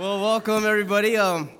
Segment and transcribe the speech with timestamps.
[0.00, 1.18] Well, welcome everybody.
[1.18, 1.50] Um,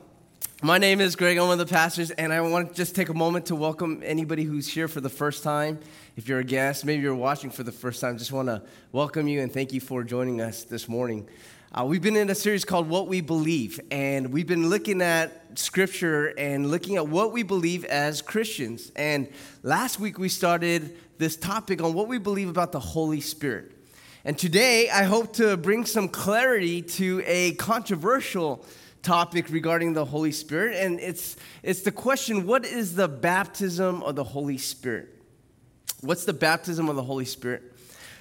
[0.63, 1.37] my name is Greg.
[1.37, 4.01] I'm one of the pastors, and I want to just take a moment to welcome
[4.03, 5.79] anybody who's here for the first time.
[6.17, 9.29] If you're a guest, maybe you're watching for the first time, just want to welcome
[9.29, 11.29] you and thank you for joining us this morning.
[11.75, 15.59] Uh, we've been in a series called What We Believe, and we've been looking at
[15.59, 18.91] scripture and looking at what we believe as Christians.
[18.97, 19.29] And
[19.63, 23.80] last week we started this topic on what we believe about the Holy Spirit.
[24.23, 28.63] And today, I hope to bring some clarity to a controversial
[29.01, 30.77] topic regarding the Holy Spirit.
[30.77, 35.09] And it's, it's the question what is the baptism of the Holy Spirit?
[36.03, 37.63] What's the baptism of the Holy Spirit?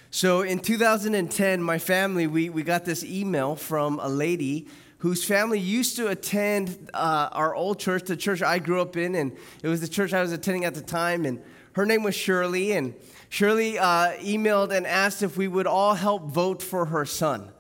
[0.10, 5.60] So in 2010, my family, we, we got this email from a lady whose family
[5.60, 9.68] used to attend uh, our old church, the church I grew up in, and it
[9.68, 11.26] was the church I was attending at the time.
[11.26, 11.42] And
[11.74, 12.94] her name was Shirley, and
[13.30, 17.52] Shirley uh, emailed and asked if we would all help vote for her son.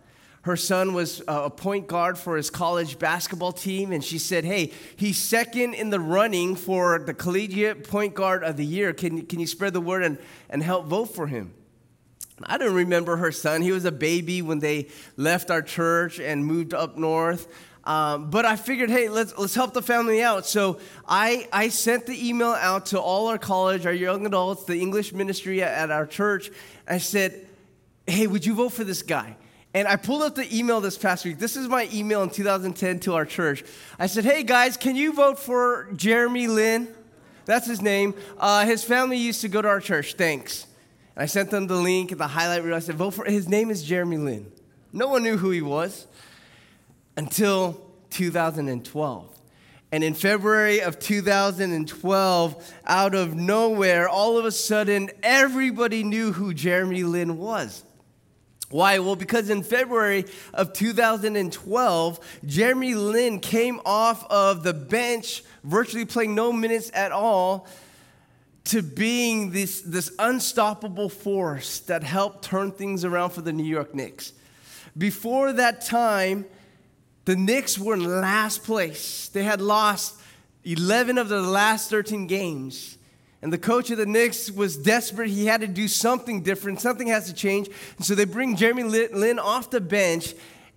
[0.41, 4.45] Her son was uh, a point guard for his college basketball team, and she said,
[4.45, 8.93] Hey, he's second in the running for the collegiate point guard of the year.
[8.93, 10.17] Can, can you spread the word and,
[10.49, 11.53] and help vote for him?
[12.43, 13.61] I don't remember her son.
[13.61, 17.47] He was a baby when they left our church and moved up north.
[17.89, 20.45] Um, but I figured, hey, let's, let's help the family out.
[20.45, 24.79] So I, I sent the email out to all our college, our young adults, the
[24.79, 26.51] English ministry at, at our church.
[26.87, 27.47] I said,
[28.05, 29.35] hey, would you vote for this guy?
[29.73, 31.39] And I pulled up the email this past week.
[31.39, 33.63] This is my email in 2010 to our church.
[33.97, 36.89] I said, hey guys, can you vote for Jeremy Lin?
[37.45, 38.13] That's his name.
[38.37, 40.13] Uh, his family used to go to our church.
[40.13, 40.67] Thanks.
[41.15, 42.75] And I sent them the link, and the highlight reel.
[42.75, 44.51] I said, vote for his name is Jeremy Lin.
[44.93, 46.05] No one knew who he was
[47.19, 47.73] until
[48.11, 49.41] 2012.
[49.91, 56.53] And in February of 2012, out of nowhere, all of a sudden, everybody knew who
[56.53, 57.83] Jeremy Lin was.
[58.69, 58.99] Why?
[58.99, 66.35] Well, because in February of 2012, Jeremy Lin came off of the bench, virtually playing
[66.35, 67.67] no minutes at all,
[68.65, 73.93] to being this, this unstoppable force that helped turn things around for the New York
[73.93, 74.31] Knicks.
[74.97, 76.45] Before that time,
[77.25, 79.29] the Knicks were in last place.
[79.29, 80.15] They had lost
[80.63, 82.97] 11 of the last 13 games.
[83.41, 85.29] And the coach of the Knicks was desperate.
[85.29, 86.81] He had to do something different.
[86.81, 87.69] Something has to change.
[87.97, 90.33] And so they bring Jeremy Lin off the bench.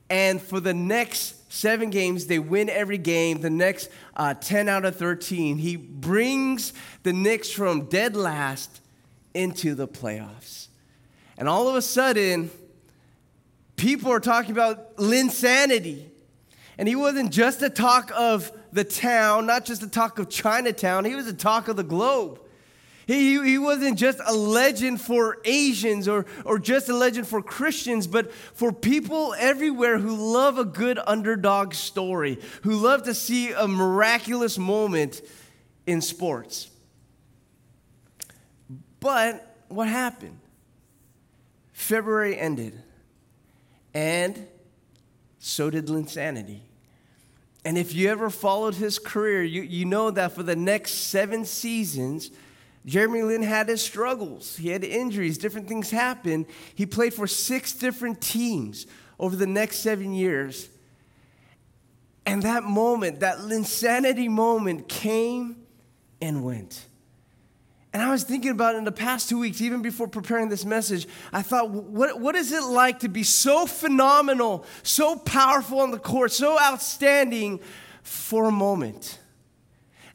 [0.09, 3.41] And for the next seven games, they win every game.
[3.41, 8.81] The next uh, 10 out of 13, he brings the Knicks from dead last
[9.35, 10.69] into the playoffs.
[11.37, 12.51] And all of a sudden,
[13.75, 16.12] people are talking about Linsanity.
[16.79, 21.05] And he wasn't just the talk of the town, not just the talk of Chinatown,
[21.05, 22.41] he was the talk of the globe.
[23.07, 28.07] He, he wasn't just a legend for Asians or, or just a legend for Christians,
[28.07, 33.67] but for people everywhere who love a good underdog story, who love to see a
[33.67, 35.21] miraculous moment
[35.87, 36.71] in sports.
[39.01, 40.39] But what happened?
[41.73, 42.81] February ended,
[43.93, 44.47] and
[45.45, 46.61] so did Linsanity.
[47.65, 51.45] And if you ever followed his career, you, you know that for the next seven
[51.45, 52.31] seasons,
[52.87, 54.57] Jeremy Lin had his struggles.
[54.57, 56.47] He had injuries, different things happened.
[56.77, 58.87] He played for six different teams
[59.19, 60.69] over the next seven years.
[62.25, 65.57] And that moment, that Linsanity moment, came
[66.21, 66.87] and went.
[67.93, 71.07] And I was thinking about in the past two weeks, even before preparing this message.
[71.33, 75.99] I thought, what, what is it like to be so phenomenal, so powerful on the
[75.99, 77.61] court, so outstanding
[78.03, 79.19] for a moment?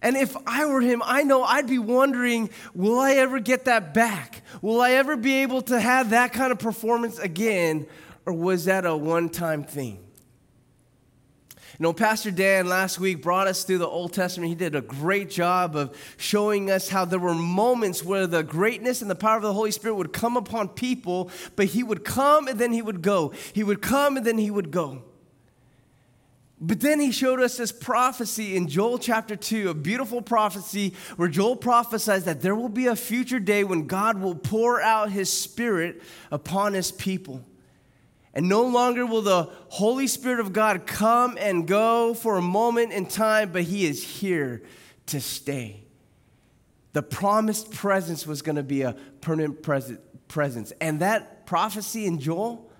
[0.01, 3.93] And if I were him, I know I'd be wondering, will I ever get that
[3.93, 4.41] back?
[4.61, 7.85] Will I ever be able to have that kind of performance again?
[8.25, 10.06] Or was that a one time thing?
[11.79, 14.49] You know, Pastor Dan last week brought us through the Old Testament.
[14.49, 19.03] He did a great job of showing us how there were moments where the greatness
[19.03, 22.47] and the power of the Holy Spirit would come upon people, but he would come
[22.47, 23.31] and then he would go.
[23.53, 25.03] He would come and then he would go.
[26.59, 31.29] But then he showed us this prophecy in Joel chapter 2, a beautiful prophecy where
[31.29, 35.31] Joel prophesies that there will be a future day when God will pour out his
[35.31, 36.01] spirit
[36.31, 37.45] upon his people.
[38.37, 42.93] And no longer will the Holy Spirit of God come and go for a moment
[42.93, 44.61] in time, but He is here
[45.07, 45.81] to stay.
[46.93, 49.63] The promised presence was going to be a permanent
[50.27, 50.71] presence.
[50.79, 52.71] And that prophecy in Joel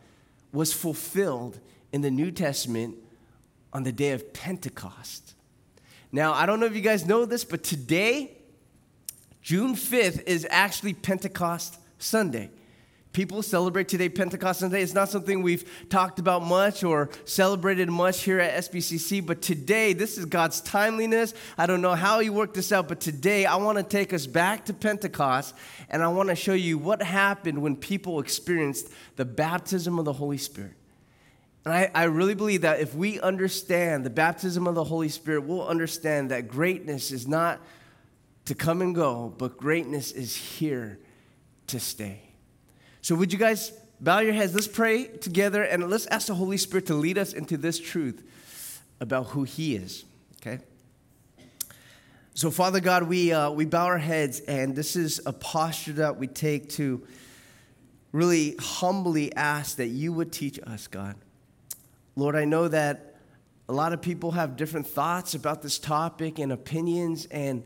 [0.51, 1.59] was fulfilled
[1.91, 2.95] in the New Testament
[3.73, 5.33] on the day of Pentecost.
[6.11, 8.37] Now, I don't know if you guys know this, but today,
[9.41, 12.51] June 5th, is actually Pentecost Sunday.
[13.17, 14.83] People celebrate today Pentecost Sunday.
[14.83, 19.93] It's not something we've talked about much or celebrated much here at SBCC, but today,
[19.93, 21.33] this is God's timeliness.
[21.57, 24.27] I don't know how He worked this out, but today I want to take us
[24.27, 25.55] back to Pentecost
[25.89, 30.13] and I want to show you what happened when people experienced the baptism of the
[30.13, 30.73] Holy Spirit.
[31.65, 35.41] And I, I really believe that if we understand the baptism of the Holy Spirit,
[35.41, 37.61] we'll understand that greatness is not
[38.45, 40.99] to come and go, but greatness is here
[41.65, 42.26] to stay.
[43.01, 44.53] So, would you guys bow your heads?
[44.53, 48.23] Let's pray together and let's ask the Holy Spirit to lead us into this truth
[48.99, 50.05] about who He is,
[50.41, 50.59] okay?
[52.33, 56.17] So, Father God, we, uh, we bow our heads, and this is a posture that
[56.17, 57.05] we take to
[58.11, 61.15] really humbly ask that you would teach us, God.
[62.15, 63.15] Lord, I know that
[63.69, 67.63] a lot of people have different thoughts about this topic and opinions, and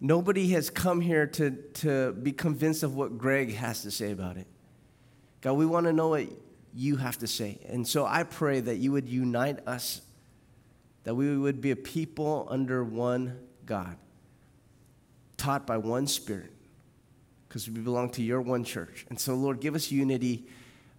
[0.00, 4.38] Nobody has come here to, to be convinced of what Greg has to say about
[4.38, 4.46] it.
[5.42, 6.26] God, we want to know what
[6.74, 7.58] you have to say.
[7.68, 10.00] And so I pray that you would unite us,
[11.04, 13.96] that we would be a people under one God,
[15.36, 16.52] taught by one Spirit,
[17.48, 19.04] because we belong to your one church.
[19.10, 20.46] And so, Lord, give us unity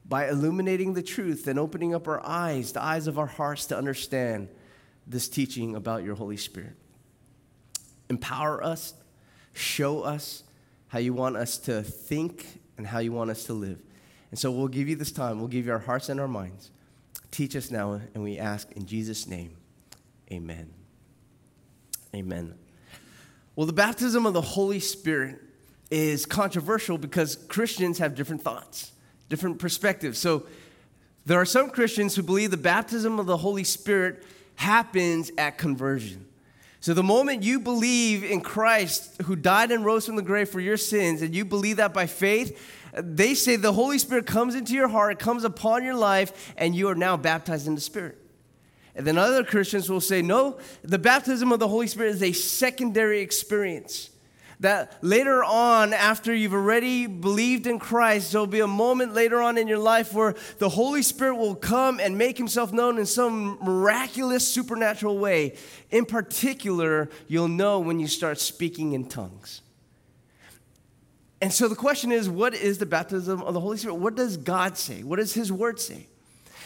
[0.06, 3.78] by illuminating the truth and opening up our eyes, the eyes of our hearts to
[3.78, 4.50] understand
[5.08, 6.76] this teaching about your Holy Spirit.
[8.12, 8.94] Empower us,
[9.54, 10.44] show us
[10.90, 13.82] how you want us to think and how you want us to live.
[14.32, 16.72] And so we'll give you this time, we'll give you our hearts and our minds.
[17.32, 19.56] Teach us now, and we ask in Jesus' name,
[20.30, 20.74] amen.
[22.14, 22.54] Amen.
[23.56, 25.40] Well, the baptism of the Holy Spirit
[25.90, 28.92] is controversial because Christians have different thoughts,
[29.30, 30.20] different perspectives.
[30.20, 30.46] So
[31.26, 34.26] there are some Christians who believe the baptism of the Holy Spirit
[34.56, 36.26] happens at conversion.
[36.82, 40.60] So, the moment you believe in Christ who died and rose from the grave for
[40.60, 42.60] your sins, and you believe that by faith,
[42.94, 46.90] they say the Holy Spirit comes into your heart, comes upon your life, and you
[46.90, 48.18] are now baptized in the Spirit.
[48.96, 52.34] And then other Christians will say, no, the baptism of the Holy Spirit is a
[52.34, 54.11] secondary experience
[54.62, 59.58] that later on, after you've already believed in Christ, there'll be a moment later on
[59.58, 63.58] in your life where the Holy Spirit will come and make himself known in some
[63.62, 65.56] miraculous supernatural way.
[65.90, 69.62] In particular, you'll know when you start speaking in tongues.
[71.42, 73.96] And so the question is what is the baptism of the Holy Spirit?
[73.96, 75.02] What does God say?
[75.02, 76.08] What does His Word say?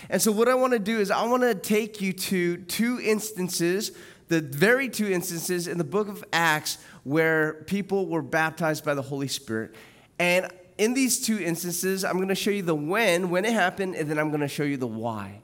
[0.09, 2.99] And so, what I want to do is, I want to take you to two
[3.01, 3.91] instances,
[4.27, 9.01] the very two instances in the book of Acts where people were baptized by the
[9.01, 9.75] Holy Spirit.
[10.17, 13.95] And in these two instances, I'm going to show you the when, when it happened,
[13.95, 15.41] and then I'm going to show you the why.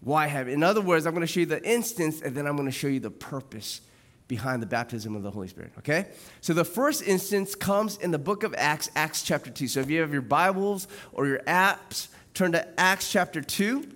[0.00, 2.56] Why have In other words, I'm going to show you the instance, and then I'm
[2.56, 3.80] going to show you the purpose
[4.28, 6.06] behind the baptism of the Holy Spirit, okay?
[6.42, 9.68] So the first instance comes in the book of Acts, Acts chapter 2.
[9.68, 13.88] So if you have your Bibles or your apps, turn to Acts chapter 2.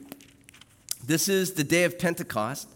[1.07, 2.69] This is the day of Pentecost.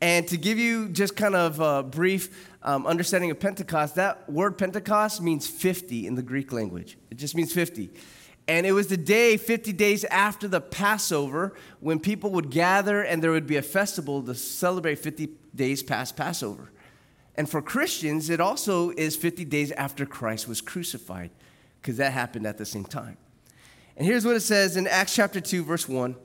[0.00, 4.56] And to give you just kind of a brief um, understanding of Pentecost, that word
[4.56, 6.96] Pentecost means 50 in the Greek language.
[7.10, 7.90] It just means 50.
[8.48, 13.22] And it was the day, 50 days after the Passover, when people would gather and
[13.22, 16.72] there would be a festival to celebrate 50 days past Passover.
[17.36, 21.30] And for Christians, it also is 50 days after Christ was crucified,
[21.80, 23.18] because that happened at the same time.
[23.96, 26.16] And here's what it says in Acts chapter 2, verse 1.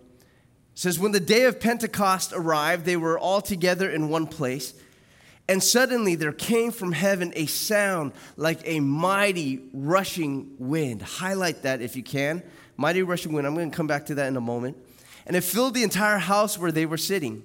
[0.75, 4.73] Says, When the day of Pentecost arrived, they were all together in one place.
[5.47, 11.01] And suddenly there came from heaven a sound like a mighty rushing wind.
[11.01, 12.43] Highlight that if you can.
[12.77, 13.47] Mighty rushing wind.
[13.47, 14.77] I'm going to come back to that in a moment.
[15.25, 17.43] And it filled the entire house where they were sitting.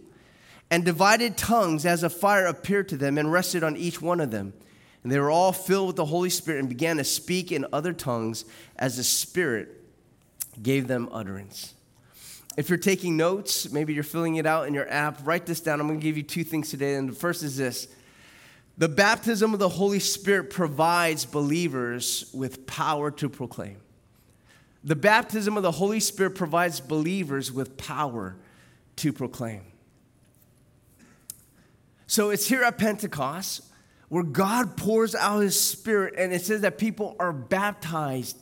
[0.71, 4.31] And divided tongues as a fire appeared to them and rested on each one of
[4.31, 4.55] them.
[5.03, 7.93] And they were all filled with the Holy Spirit and began to speak in other
[7.93, 8.45] tongues
[8.77, 9.69] as the Spirit
[10.63, 11.75] gave them utterance.
[12.57, 15.81] If you're taking notes, maybe you're filling it out in your app, write this down.
[15.81, 16.97] I'm going to give you two things today.
[16.97, 17.89] And the first is this
[18.77, 23.77] the baptism of the Holy Spirit provides believers with power to proclaim.
[24.83, 28.37] The baptism of the Holy Spirit provides believers with power
[28.97, 29.63] to proclaim.
[32.07, 33.63] So it's here at Pentecost
[34.09, 38.37] where God pours out his Spirit, and it says that people are baptized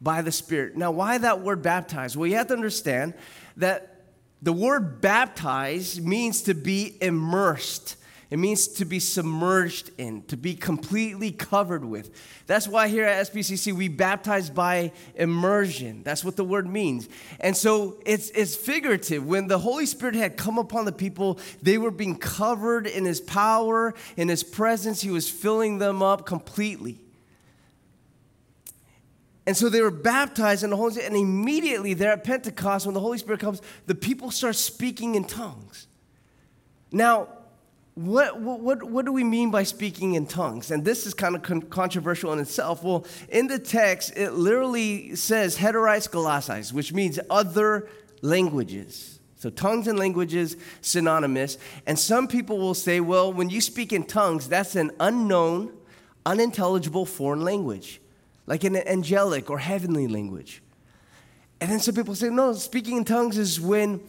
[0.00, 0.76] by the Spirit.
[0.76, 2.16] Now, why that word baptized?
[2.16, 3.14] Well, you have to understand
[3.56, 4.04] that
[4.42, 7.96] the word baptized means to be immersed.
[8.30, 12.14] It means to be submerged in, to be completely covered with.
[12.46, 16.04] That's why here at SBCC we baptize by immersion.
[16.04, 17.08] That's what the word means.
[17.40, 19.26] And so it's, it's figurative.
[19.26, 23.20] When the Holy Spirit had come upon the people, they were being covered in His
[23.20, 25.00] power, in His presence.
[25.00, 27.00] He was filling them up completely.
[29.46, 32.94] And so they were baptized in the Holy Spirit, and immediately there at Pentecost, when
[32.94, 35.86] the Holy Spirit comes, the people start speaking in tongues.
[36.92, 37.28] Now,
[37.94, 40.70] what, what, what do we mean by speaking in tongues?
[40.70, 42.82] And this is kind of con- controversial in itself.
[42.82, 47.88] Well, in the text, it literally says heterais glossais, which means other
[48.22, 49.20] languages.
[49.36, 51.58] So, tongues and languages synonymous.
[51.86, 55.72] And some people will say, well, when you speak in tongues, that's an unknown,
[56.26, 58.00] unintelligible foreign language,
[58.50, 60.60] like an angelic or heavenly language.
[61.60, 64.00] And then some people say, no, speaking in tongues is when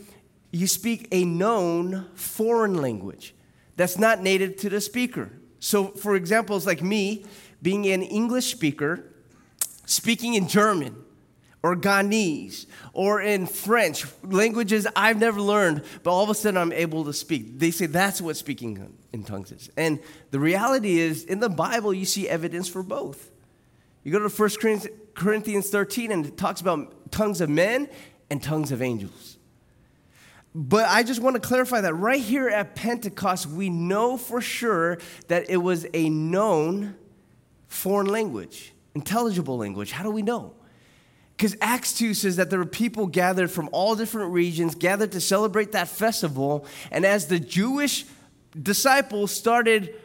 [0.52, 3.36] you speak a known foreign language
[3.76, 5.32] that's not native to the speaker.
[5.60, 7.24] So, for example, it's like me
[7.62, 9.06] being an English speaker,
[9.86, 10.96] speaking in German
[11.62, 16.74] or Ghanese or in French, languages I've never learned, but all of a sudden I'm
[16.74, 17.60] able to speak.
[17.60, 19.70] They say that's what speaking in tongues is.
[19.78, 20.00] And
[20.32, 23.31] the reality is, in the Bible, you see evidence for both.
[24.04, 24.82] You go to 1
[25.14, 27.90] Corinthians 13, and it talks about tongues of men
[28.30, 29.38] and tongues of angels.
[30.54, 34.98] But I just want to clarify that right here at Pentecost, we know for sure
[35.28, 36.96] that it was a known
[37.68, 39.92] foreign language, intelligible language.
[39.92, 40.54] How do we know?
[41.38, 45.22] Because Acts 2 says that there were people gathered from all different regions, gathered to
[45.22, 46.66] celebrate that festival.
[46.92, 48.06] And as the Jewish
[48.62, 49.96] disciples started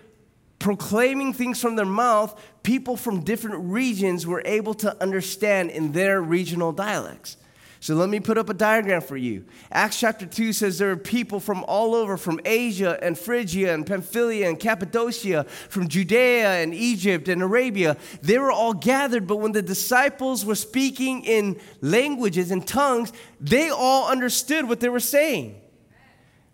[0.67, 6.21] proclaiming things from their mouth, people from different regions were able to understand in their
[6.21, 7.37] regional dialects.
[7.79, 9.45] So let me put up a diagram for you.
[9.71, 13.87] Acts chapter 2 says there are people from all over, from Asia and Phrygia and
[13.87, 17.97] Pamphylia and Cappadocia, from Judea and Egypt and Arabia.
[18.23, 23.71] They were all gathered, but when the disciples were speaking in languages and tongues, they
[23.71, 25.61] all understood what they were saying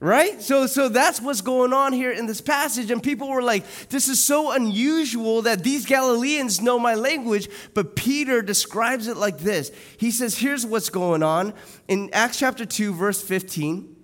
[0.02, 0.42] right?
[0.42, 2.90] So so that's what's going on here in this passage.
[2.90, 7.94] And people were like this is so unusual that these galileans know my language but
[7.94, 9.70] peter describes it like this.
[9.96, 11.54] He says here's what's going on.
[11.86, 13.96] In acts chapter 2 verse 15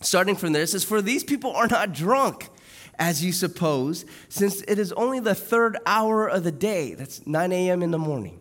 [0.00, 2.48] starting from there it says for these people are not drunk
[2.98, 6.94] as you suppose since it is only the third hour of the day.
[6.94, 8.40] That's 9 a.m in the morning.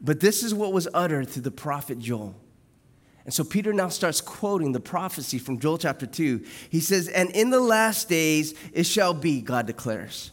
[0.00, 2.34] But this is what was uttered through the prophet joel
[3.30, 6.44] and so Peter now starts quoting the prophecy from Joel chapter 2.
[6.68, 10.32] He says, And in the last days it shall be, God declares,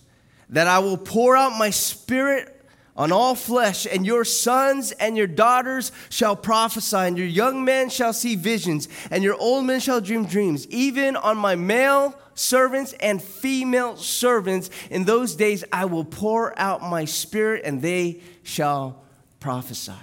[0.50, 2.60] that I will pour out my spirit
[2.96, 7.92] on all flesh, and your sons and your daughters shall prophesy, and your young men
[7.92, 12.94] shall see visions, and your old men shall dream dreams, even on my male servants
[12.94, 14.72] and female servants.
[14.90, 19.04] In those days I will pour out my spirit, and they shall
[19.40, 19.94] prophesy.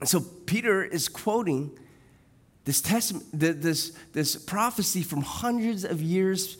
[0.00, 0.18] And so
[0.52, 1.70] Peter is quoting
[2.66, 6.58] this testament, this, this prophecy from hundreds of years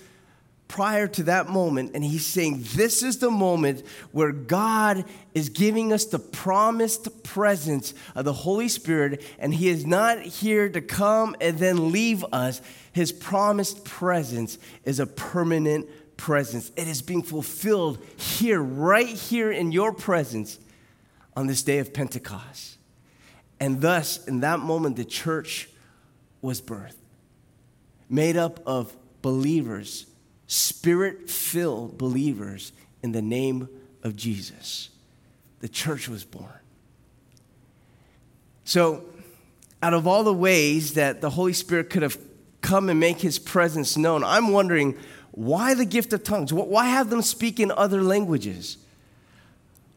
[0.66, 5.92] prior to that moment, and he's saying, This is the moment where God is giving
[5.92, 11.36] us the promised presence of the Holy Spirit, and He is not here to come
[11.38, 12.62] and then leave us.
[12.94, 16.72] His promised presence is a permanent presence.
[16.76, 20.58] It is being fulfilled here, right here in your presence
[21.36, 22.78] on this day of Pentecost.
[23.62, 25.68] And thus, in that moment, the church
[26.40, 26.96] was birthed,
[28.10, 30.06] made up of believers,
[30.48, 32.72] spirit filled believers
[33.04, 33.68] in the name
[34.02, 34.88] of Jesus.
[35.60, 36.58] The church was born.
[38.64, 39.04] So,
[39.80, 42.18] out of all the ways that the Holy Spirit could have
[42.62, 44.96] come and make his presence known, I'm wondering
[45.30, 46.52] why the gift of tongues?
[46.52, 48.78] Why have them speak in other languages?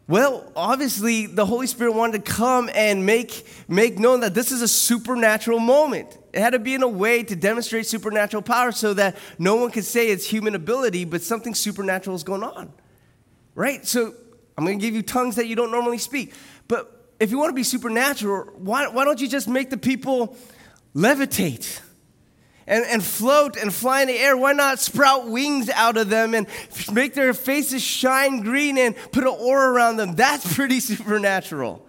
[0.08, 4.62] Well, obviously, the Holy Spirit wanted to come and make, make known that this is
[4.62, 6.16] a supernatural moment.
[6.32, 9.72] It had to be in a way to demonstrate supernatural power so that no one
[9.72, 12.72] could say it's human ability, but something supernatural is going on.
[13.56, 13.86] Right?
[13.88, 14.14] So
[14.56, 16.34] I'm going to give you tongues that you don't normally speak.
[16.68, 20.38] But if you want to be supernatural, why, why don't you just make the people
[20.94, 21.80] levitate?
[22.68, 24.36] And, and float and fly in the air.
[24.36, 26.48] Why not sprout wings out of them and
[26.92, 30.16] make their faces shine green and put an aura around them?
[30.16, 31.86] That's pretty supernatural.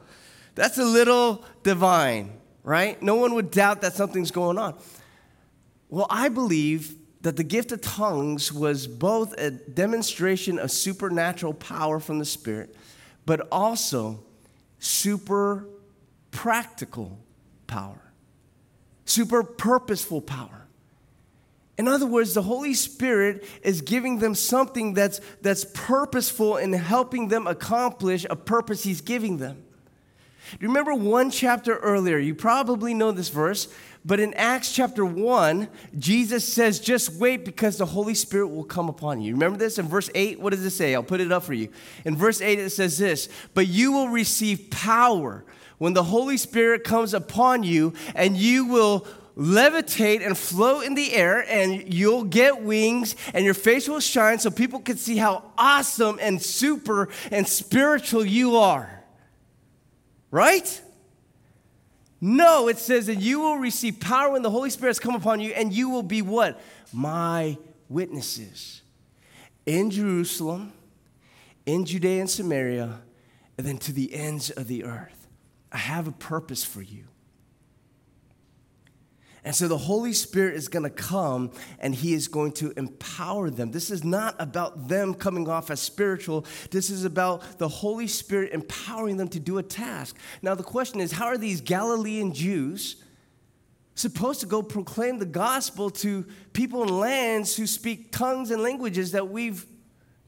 [0.55, 3.01] That's a little divine, right?
[3.03, 4.79] No one would doubt that something's going on.
[5.89, 12.01] Well, I believe that the gift of tongues was both a demonstration of supernatural power
[12.01, 12.77] from the Spirit,
[13.25, 14.23] but also
[14.79, 15.67] super
[16.31, 17.19] practical
[17.67, 18.13] power,
[19.05, 20.66] super purposeful power.
[21.79, 27.29] In other words, the Holy Spirit is giving them something that's, that's purposeful in helping
[27.29, 29.63] them accomplish a purpose He's giving them.
[30.61, 32.19] Remember one chapter earlier?
[32.19, 33.69] You probably know this verse,
[34.05, 35.69] But in Acts chapter 1,
[35.99, 39.33] Jesus says, just wait because the Holy Spirit will come upon you.
[39.35, 40.39] Remember this in verse 8?
[40.39, 40.95] What does it say?
[40.95, 41.69] I'll put it up for you.
[42.05, 45.45] In verse 8, it says this But you will receive power
[45.79, 49.07] when the Holy Spirit comes upon you, and you will
[49.37, 54.39] levitate and float in the air, and you'll get wings, and your face will shine
[54.39, 59.05] so people can see how awesome and super and spiritual you are.
[60.31, 60.81] Right?
[62.21, 65.41] No, it says that you will receive power when the Holy Spirit has come upon
[65.41, 66.61] you, and you will be what?
[66.93, 68.83] My witnesses
[69.67, 70.73] in Jerusalem,
[71.67, 73.01] in Judea and Samaria,
[73.59, 75.27] and then to the ends of the earth.
[75.71, 77.06] I have a purpose for you.
[79.47, 83.49] And so the Holy Spirit is going to come and He is going to empower
[83.49, 83.71] them.
[83.71, 86.45] This is not about them coming off as spiritual.
[86.73, 90.17] This is about the Holy Spirit empowering them to do a task.
[90.43, 92.97] Now, the question is how are these Galilean Jews
[93.95, 99.13] supposed to go proclaim the gospel to people in lands who speak tongues and languages
[99.13, 99.65] that we've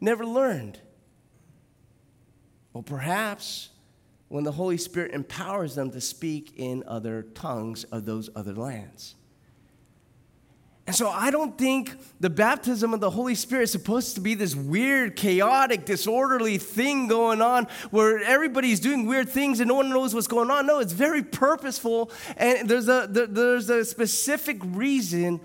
[0.01, 0.79] never learned?
[2.73, 3.71] Well, perhaps
[4.29, 9.15] when the Holy Spirit empowers them to speak in other tongues of those other lands.
[10.89, 14.35] And so I don't think the baptism of the Holy Spirit is supposed to be
[14.35, 19.91] this weird, chaotic, disorderly thing going on where everybody's doing weird things and no one
[19.91, 20.67] knows what's going on.
[20.67, 25.41] No, it's very purposeful and there's a, there's a specific reason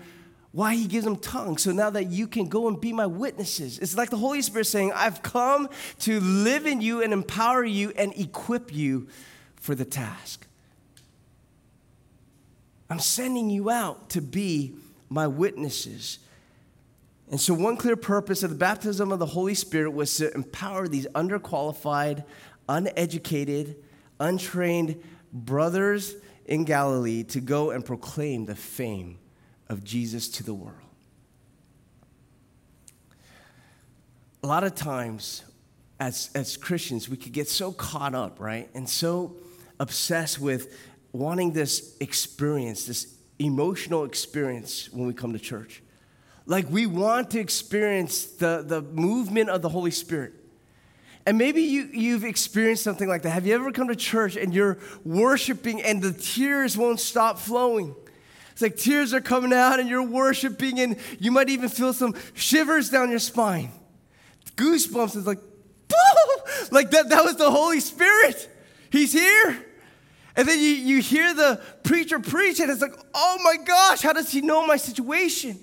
[0.54, 1.62] why he gives them tongues.
[1.62, 3.80] So now that you can go and be my witnesses.
[3.80, 5.68] It's like the Holy Spirit saying, I've come
[6.00, 9.08] to live in you and empower you and equip you
[9.56, 10.46] for the task.
[12.88, 14.76] I'm sending you out to be
[15.08, 16.20] my witnesses.
[17.32, 20.86] And so, one clear purpose of the baptism of the Holy Spirit was to empower
[20.86, 22.22] these underqualified,
[22.68, 23.74] uneducated,
[24.20, 29.18] untrained brothers in Galilee to go and proclaim the fame
[29.74, 30.78] of Jesus to the world.
[34.42, 35.42] A lot of times,
[36.00, 38.70] as, as Christians, we could get so caught up, right?
[38.74, 39.36] And so
[39.78, 40.74] obsessed with
[41.12, 45.82] wanting this experience, this emotional experience when we come to church.
[46.46, 50.34] Like we want to experience the, the movement of the Holy Spirit.
[51.26, 53.30] And maybe you, you've experienced something like that.
[53.30, 57.96] Have you ever come to church and you're worshiping and the tears won't stop flowing?
[58.54, 62.14] It's like tears are coming out and you're worshiping, and you might even feel some
[62.34, 63.70] shivers down your spine.
[64.56, 65.40] Goosebumps is like,
[66.70, 68.48] like that, that was the Holy Spirit.
[68.90, 69.66] He's here.
[70.36, 74.12] And then you, you hear the preacher preach, and it's like, oh my gosh, how
[74.12, 75.58] does he know my situation?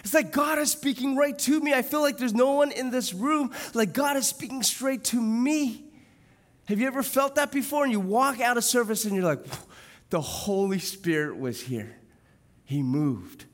[0.00, 1.72] It's like God is speaking right to me.
[1.72, 5.20] I feel like there's no one in this room, like God is speaking straight to
[5.20, 5.82] me.
[6.66, 7.84] Have you ever felt that before?
[7.84, 9.44] And you walk out of service and you're like,
[10.10, 11.96] the Holy Spirit was here.
[12.64, 13.44] He moved.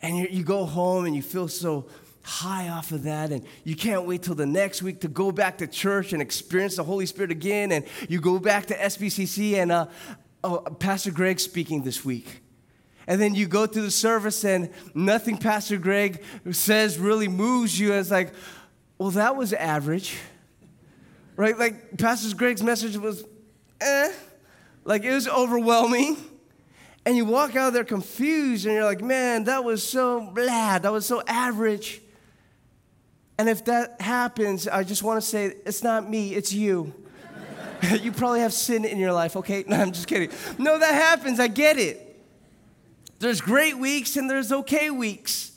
[0.00, 1.86] And you, you go home and you feel so
[2.22, 5.58] high off of that, and you can't wait till the next week to go back
[5.58, 7.70] to church and experience the Holy Spirit again.
[7.70, 9.86] And you go back to SBCC, and uh,
[10.42, 12.40] oh, Pastor Greg speaking this week.
[13.06, 17.92] And then you go through the service, and nothing Pastor Greg says really moves you.
[17.92, 18.32] It's like,
[18.96, 20.16] well, that was average,
[21.36, 21.58] right?
[21.58, 23.24] Like Pastor Greg's message was,
[23.80, 24.12] eh,
[24.84, 26.16] like it was overwhelming.
[27.06, 30.92] And you walk out there confused and you're like, man, that was so blah, that
[30.92, 32.00] was so average.
[33.36, 36.94] And if that happens, I just want to say, it's not me, it's you.
[38.00, 39.64] you probably have sin in your life, okay?
[39.68, 40.30] No, I'm just kidding.
[40.56, 42.00] No, that happens, I get it.
[43.18, 45.52] There's great weeks and there's okay weeks.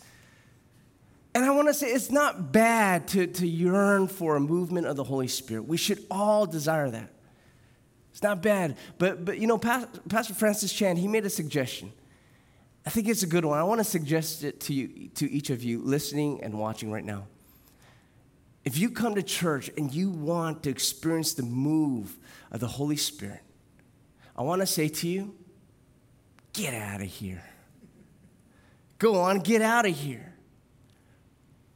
[1.33, 4.95] And I want to say it's not bad to, to yearn for a movement of
[4.95, 5.67] the Holy Spirit.
[5.67, 7.11] We should all desire that.
[8.17, 8.77] It's not bad.
[8.97, 11.91] But, but you know, Pastor Francis Chan, he made a suggestion.
[12.83, 13.59] I think it's a good one.
[13.59, 17.05] I want to suggest it to you, to each of you listening and watching right
[17.05, 17.27] now.
[18.65, 22.17] If you come to church and you want to experience the move
[22.51, 23.41] of the Holy Spirit,
[24.35, 25.35] I want to say to you,
[26.53, 27.43] get out of here.
[28.97, 30.33] Go on, get out of here.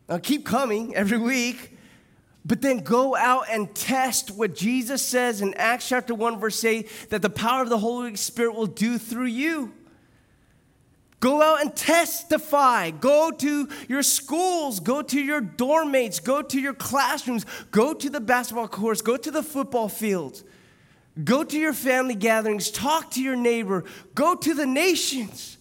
[0.09, 1.77] Now keep coming every week,
[2.43, 6.89] but then go out and test what Jesus says in Acts chapter 1, verse 8,
[7.09, 9.73] that the power of the Holy Spirit will do through you.
[11.19, 12.89] Go out and testify.
[12.89, 14.79] Go to your schools.
[14.79, 16.19] Go to your dorm mates.
[16.19, 17.45] Go to your classrooms.
[17.69, 19.03] Go to the basketball courts.
[19.03, 20.43] Go to the football fields.
[21.23, 22.71] Go to your family gatherings.
[22.71, 23.83] Talk to your neighbor.
[24.15, 25.59] Go to the nations.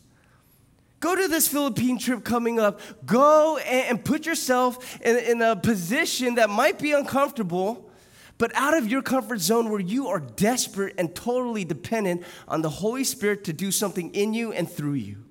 [1.01, 2.79] Go to this Philippine trip coming up.
[3.07, 7.91] Go and, put yourself in, in a position that might be uncomfortable,
[8.37, 12.69] but out of your comfort zone where you are desperate and totally dependent on the
[12.69, 15.25] Holy Spirit to do something in you and through you.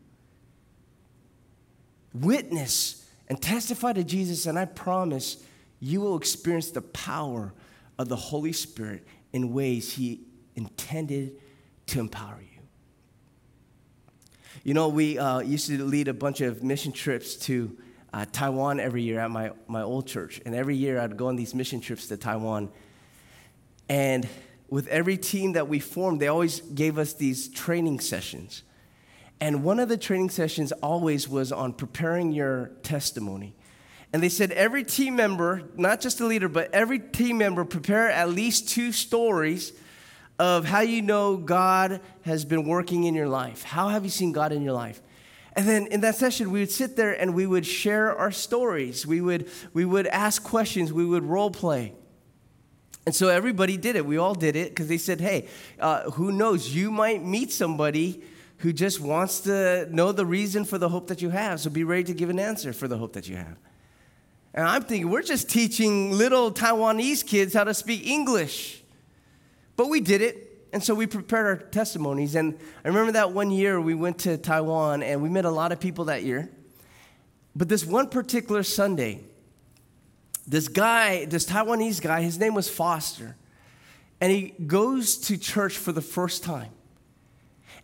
[2.16, 5.38] Witness and testify to Jesus, and I promise
[5.80, 7.54] you will experience the power
[8.00, 10.22] of the Holy Spirit in ways He
[10.56, 11.34] intended
[11.88, 12.49] to empower you.
[14.64, 17.78] You know, we uh, used to lead a bunch of mission trips to
[18.12, 20.42] uh, Taiwan every year at my, my old church.
[20.46, 22.70] And every year I'd go on these mission trips to Taiwan.
[23.88, 24.28] And
[24.68, 28.64] with every team that we formed, they always gave us these training sessions.
[29.40, 33.56] And one of the training sessions always was on preparing your testimony.
[34.12, 38.10] And they said every team member, not just the leader, but every team member prepare
[38.10, 39.72] at least two stories
[40.40, 43.64] of how you know God has been working in your life.
[43.64, 45.02] How have you seen God in your life?
[45.54, 49.06] And then in that session, we would sit there and we would share our stories.
[49.06, 50.94] We would, we would ask questions.
[50.94, 51.94] We would role play.
[53.06, 54.06] And so everybody did it.
[54.06, 55.48] We all did it because they said, hey,
[55.80, 56.74] uh, who knows?
[56.74, 58.24] You might meet somebody
[58.58, 61.60] who just wants to know the reason for the hope that you have.
[61.60, 63.58] So be ready to give an answer for the hope that you have.
[64.54, 68.84] And I'm thinking, we're just teaching little Taiwanese kids how to speak English.
[69.80, 70.68] But we did it.
[70.74, 72.36] And so we prepared our testimonies.
[72.36, 75.72] And I remember that one year we went to Taiwan and we met a lot
[75.72, 76.50] of people that year.
[77.56, 79.22] But this one particular Sunday,
[80.46, 83.38] this guy, this Taiwanese guy, his name was Foster.
[84.20, 86.72] And he goes to church for the first time.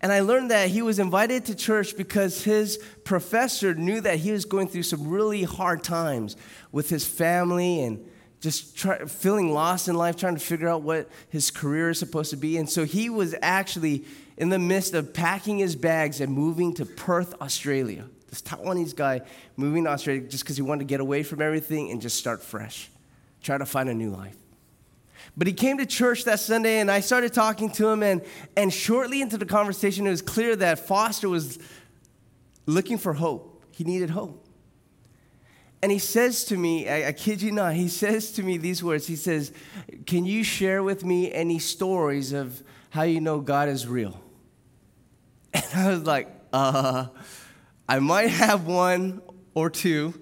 [0.01, 4.33] And I learned that he was invited to church because his professor knew that he
[4.33, 6.35] was going through some really hard times
[6.73, 8.05] with his family and
[8.41, 12.29] just try, feeling lost in life, trying to figure out what his career is supposed
[12.31, 12.57] to be.
[12.57, 14.05] And so he was actually
[14.37, 18.05] in the midst of packing his bags and moving to Perth, Australia.
[18.29, 19.21] This Taiwanese guy
[19.55, 22.43] moving to Australia just because he wanted to get away from everything and just start
[22.43, 22.89] fresh,
[23.41, 24.35] try to find a new life.
[25.37, 28.03] But he came to church that Sunday, and I started talking to him.
[28.03, 28.21] And,
[28.55, 31.59] and shortly into the conversation, it was clear that Foster was
[32.65, 33.63] looking for hope.
[33.71, 34.45] He needed hope.
[35.85, 38.83] And he says to me, I, I, kid you not, he says to me these
[38.83, 39.05] words.
[39.05, 39.53] He says,
[40.07, 44.19] Can you share with me any stories of how you know God is real?
[45.53, 47.05] And I was like, Uh,
[47.87, 49.21] I might have one
[49.53, 50.19] or two,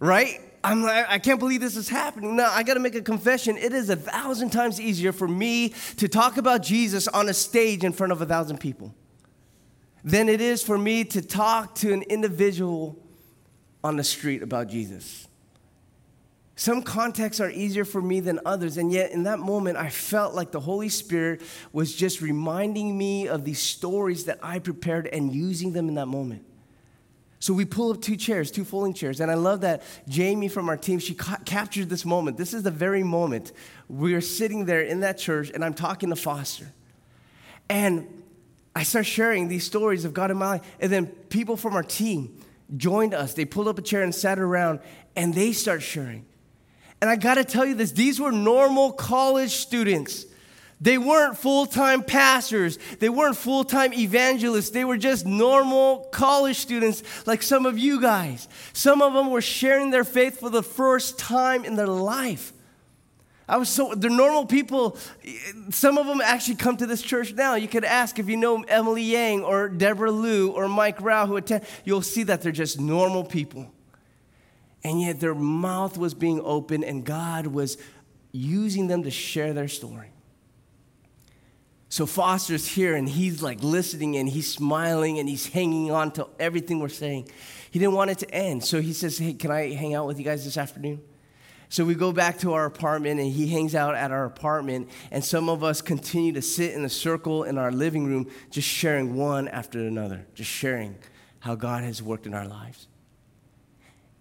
[0.00, 0.40] right?
[0.64, 2.34] I'm like, I can't believe this is happening.
[2.34, 3.56] Now, I got to make a confession.
[3.56, 7.84] It is a thousand times easier for me to talk about Jesus on a stage
[7.84, 8.92] in front of a thousand people
[10.02, 12.98] than it is for me to talk to an individual
[13.84, 15.28] on the street about Jesus.
[16.54, 20.34] Some contexts are easier for me than others, and yet in that moment, I felt
[20.34, 21.40] like the Holy Spirit
[21.72, 26.06] was just reminding me of these stories that I prepared and using them in that
[26.06, 26.44] moment.
[27.40, 30.68] So we pull up two chairs, two folding chairs, and I love that Jamie from
[30.68, 32.36] our team, she ca- captured this moment.
[32.36, 33.50] This is the very moment
[33.88, 36.70] we are sitting there in that church, and I'm talking to Foster.
[37.68, 38.22] And
[38.76, 41.82] I start sharing these stories of God in my life, and then people from our
[41.82, 42.38] team,
[42.76, 43.34] joined us.
[43.34, 44.80] They pulled up a chair and sat around
[45.16, 46.24] and they start sharing.
[47.00, 50.26] And I got to tell you this these were normal college students.
[50.80, 52.78] They weren't full time pastors.
[52.98, 54.70] They weren't full time evangelists.
[54.70, 58.48] They were just normal college students like some of you guys.
[58.72, 62.52] Some of them were sharing their faith for the first time in their life.
[63.52, 64.96] I was so, they're normal people.
[65.68, 67.54] Some of them actually come to this church now.
[67.54, 71.36] You could ask if you know Emily Yang or Deborah Liu or Mike Rao who
[71.36, 71.66] attend.
[71.84, 73.70] You'll see that they're just normal people.
[74.82, 77.76] And yet their mouth was being open and God was
[78.32, 80.12] using them to share their story.
[81.90, 86.26] So Foster's here and he's like listening and he's smiling and he's hanging on to
[86.40, 87.28] everything we're saying.
[87.70, 88.64] He didn't want it to end.
[88.64, 91.02] So he says, Hey, can I hang out with you guys this afternoon?
[91.72, 95.24] So we go back to our apartment, and he hangs out at our apartment, and
[95.24, 99.16] some of us continue to sit in a circle in our living room, just sharing
[99.16, 100.96] one after another, just sharing
[101.38, 102.88] how God has worked in our lives.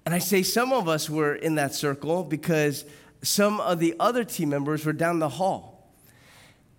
[0.06, 2.86] And I say some of us were in that circle because
[3.22, 5.92] some of the other team members were down the hall.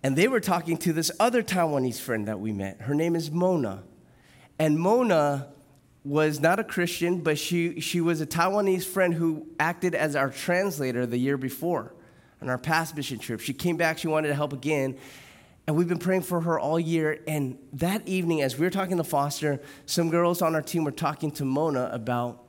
[0.01, 2.81] And they were talking to this other Taiwanese friend that we met.
[2.81, 3.83] Her name is Mona.
[4.57, 5.52] And Mona
[6.03, 10.29] was not a Christian, but she, she was a Taiwanese friend who acted as our
[10.29, 11.93] translator the year before
[12.41, 13.39] on our past mission trip.
[13.39, 14.97] She came back, she wanted to help again,
[15.65, 17.19] and we've been praying for her all year.
[17.25, 20.91] And that evening, as we were talking to Foster, some girls on our team were
[20.91, 22.43] talking to Mona about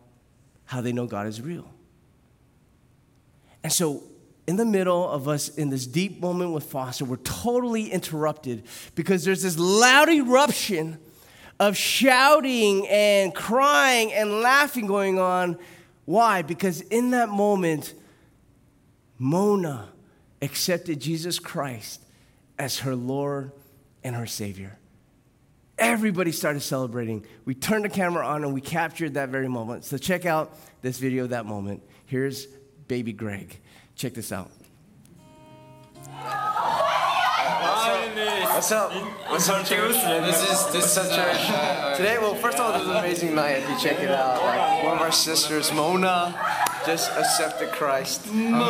[0.64, 1.70] how they know God is real.
[3.62, 4.02] And so,
[4.46, 8.64] in the middle of us in this deep moment with Foster, we're totally interrupted
[8.94, 10.98] because there's this loud eruption
[11.60, 15.58] of shouting and crying and laughing going on.
[16.04, 16.42] Why?
[16.42, 17.94] Because in that moment,
[19.18, 19.88] Mona
[20.42, 22.02] accepted Jesus Christ
[22.58, 23.52] as her Lord
[24.02, 24.78] and her Savior.
[25.78, 27.24] Everybody started celebrating.
[27.44, 29.84] We turned the camera on and we captured that very moment.
[29.84, 31.82] So check out this video of that moment.
[32.06, 32.46] Here's
[32.86, 33.58] baby Greg.
[33.96, 34.50] Check this out.
[38.54, 38.92] What's up?
[39.28, 39.94] What's up, church?
[39.94, 41.46] This is this is church.
[41.96, 43.56] Today, well, first of all, this is an amazing night.
[43.56, 46.32] If you check it out, like one of our sisters, Mona,
[46.86, 48.32] just accepted Christ.
[48.32, 48.60] Mona.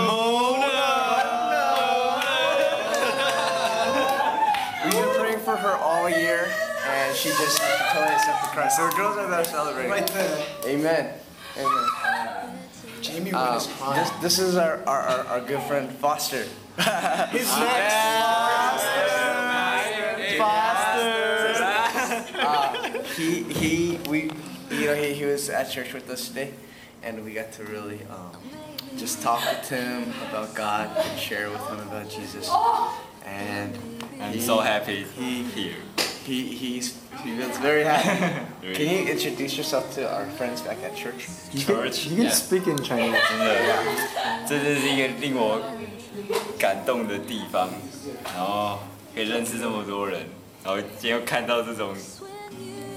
[4.85, 6.51] We've been praying for her all year,
[6.87, 7.59] and she just
[7.92, 8.79] totally accepted Christ.
[8.79, 9.90] So, girls are there celebrating.
[9.90, 10.47] Right there.
[10.64, 11.12] Amen.
[11.59, 12.59] Amen.
[13.03, 13.59] Jamie um,
[13.94, 16.47] this, this is our, our, our, our good friend Foster.
[17.31, 18.23] His next.
[23.15, 24.32] he he we
[24.69, 26.52] you know he, he was at church with us today,
[27.04, 28.38] and we got to really um,
[28.97, 32.49] just talk with him about God and share with him about Jesus.
[33.25, 33.78] And
[34.21, 35.75] I'm he, so happy he here.
[36.25, 38.45] He he's he feels very happy.
[38.73, 41.28] Can you introduce yourself to our friends back at church?
[41.58, 42.06] Church.
[42.06, 42.32] You can yeah.
[42.32, 43.17] speak in Chinese.
[43.30, 43.56] 真的，
[44.47, 45.62] 这真是一个令我
[46.60, 47.69] 感动的地方，
[48.36, 48.80] 然后
[49.15, 50.25] 可以认识这么多人，
[50.63, 51.95] 然后今天又看到这种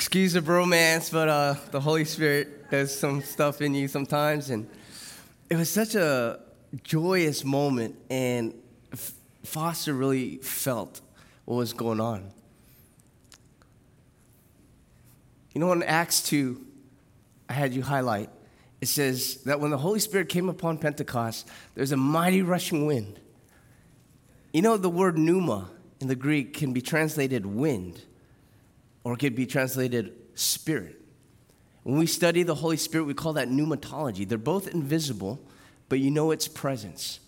[0.00, 4.48] Excuse the bromance, but uh, the Holy Spirit there's some stuff in you sometimes.
[4.48, 4.66] And
[5.50, 6.40] it was such a
[6.82, 8.54] joyous moment, and
[9.44, 11.02] Foster really felt
[11.44, 12.30] what was going on.
[15.52, 16.58] You know, in Acts 2,
[17.50, 18.30] I had you highlight,
[18.80, 23.20] it says that when the Holy Spirit came upon Pentecost, there's a mighty rushing wind.
[24.54, 25.68] You know, the word pneuma
[26.00, 28.00] in the Greek can be translated wind,
[29.04, 31.00] or it could be translated spirit.
[31.82, 34.28] When we study the Holy Spirit, we call that pneumatology.
[34.28, 35.40] They're both invisible,
[35.88, 37.20] but you know its presence.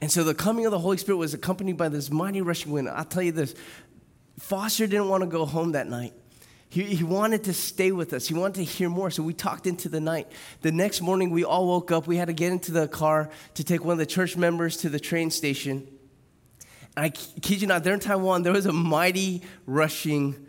[0.00, 2.88] And so the coming of the Holy Spirit was accompanied by this mighty rushing wind.
[2.88, 3.54] I'll tell you this
[4.38, 6.14] Foster didn't want to go home that night.
[6.70, 8.28] He, he wanted to stay with us.
[8.28, 9.10] He wanted to hear more.
[9.10, 10.28] So we talked into the night.
[10.62, 12.06] The next morning, we all woke up.
[12.06, 14.88] We had to get into the car to take one of the church members to
[14.88, 15.86] the train station.
[16.96, 20.46] And I kid you not, there in Taiwan, there was a mighty rushing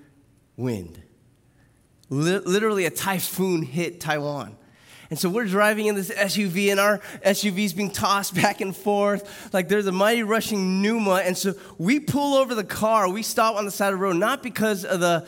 [0.57, 1.01] wind
[2.11, 4.57] literally a typhoon hit Taiwan.
[5.09, 8.75] And so we're driving in this SUV, and our SUV is being tossed back and
[8.75, 9.53] forth.
[9.53, 11.15] Like there's a mighty rushing pneuma.
[11.15, 13.09] And so we pull over the car.
[13.09, 15.25] We stop on the side of the road, not because of the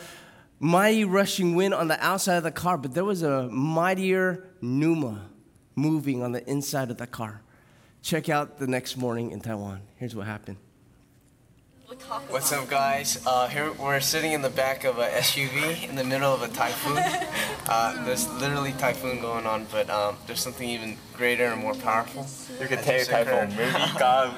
[0.60, 5.30] mighty rushing wind on the outside of the car, but there was a mightier pneuma
[5.74, 7.42] moving on the inside of the car.
[8.00, 9.80] Check out the next morning in Taiwan.
[9.96, 10.58] Here's what happened.
[12.28, 13.22] What's up, guys?
[13.24, 16.48] Uh, here we're sitting in the back of a SUV in the middle of a
[16.48, 16.98] typhoon.
[17.66, 22.26] Uh, there's literally typhoon going on, but um, there's something even greater and more powerful.
[22.60, 23.56] You can take a typhoon.
[23.56, 24.34] Maybe God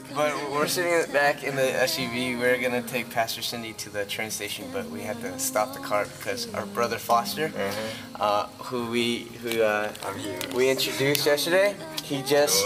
[0.14, 2.38] But we're sitting back in the SUV.
[2.38, 5.80] We're gonna take Pastor Cindy to the train station, but we had to stop the
[5.80, 8.16] car because our brother Foster, mm-hmm.
[8.20, 9.92] uh, who we who uh,
[10.54, 12.64] we introduced yesterday, he just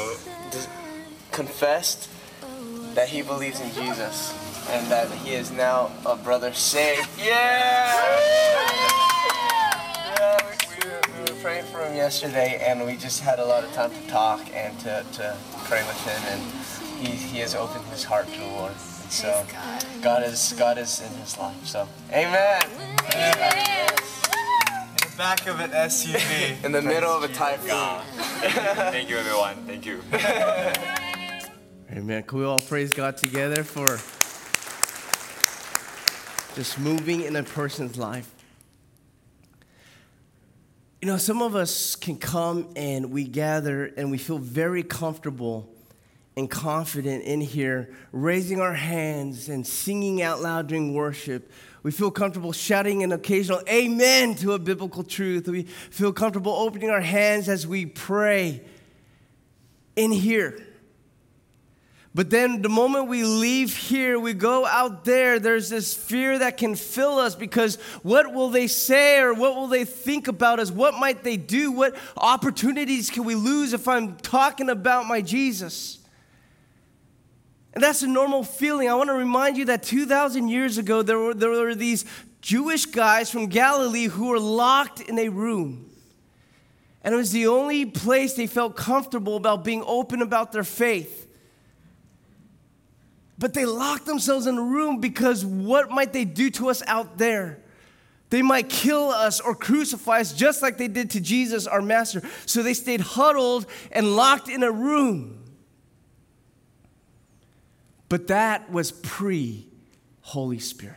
[1.35, 2.09] confessed
[2.94, 4.33] that he believes in Jesus
[4.70, 7.09] and that he is now a brother saved.
[7.18, 7.92] Yeah!
[10.16, 13.64] Yeah, we, we, we were praying for him yesterday and we just had a lot
[13.64, 17.85] of time to talk and to, to pray with him and he, he has opened
[17.87, 18.70] his heart to the Lord.
[18.70, 19.44] And so
[20.03, 21.66] God is God is in his life.
[21.66, 22.62] So amen.
[23.12, 23.88] amen.
[23.90, 26.64] In the back of an SUV.
[26.64, 28.01] in the middle of a typhoon.
[28.92, 29.57] Thank you everyone.
[29.66, 30.01] Thank you.
[31.96, 32.24] Amen.
[32.24, 34.00] Can we all praise God together for
[36.57, 38.28] just moving in a person's life?
[41.00, 45.72] You know, some of us can come and we gather and we feel very comfortable
[46.37, 51.48] and confident in here, raising our hands and singing out loud during worship.
[51.85, 55.46] We feel comfortable shouting an occasional amen to a biblical truth.
[55.46, 58.62] We feel comfortable opening our hands as we pray
[59.94, 60.59] in here.
[62.14, 66.57] But then the moment we leave here, we go out there, there's this fear that
[66.57, 67.74] can fill us because
[68.05, 70.70] what will they say or what will they think about us?
[70.70, 71.72] What might they do?
[71.72, 75.98] What opportunities can we lose if I'm talking about my Jesus?
[77.74, 78.88] And that's a normal feeling.
[78.88, 82.05] I want to remind you that 2,000 years ago, there were, there were these
[82.40, 85.90] Jewish guys from Galilee who were locked in a room.
[87.03, 91.24] And it was the only place they felt comfortable about being open about their faith.
[93.38, 97.18] But they locked themselves in a room because what might they do to us out
[97.18, 97.61] there?
[98.31, 102.23] They might kill us or crucify us just like they did to Jesus, our master.
[102.47, 105.44] So they stayed huddled and locked in a room.
[108.09, 109.66] But that was pre
[110.20, 110.97] Holy Spirit.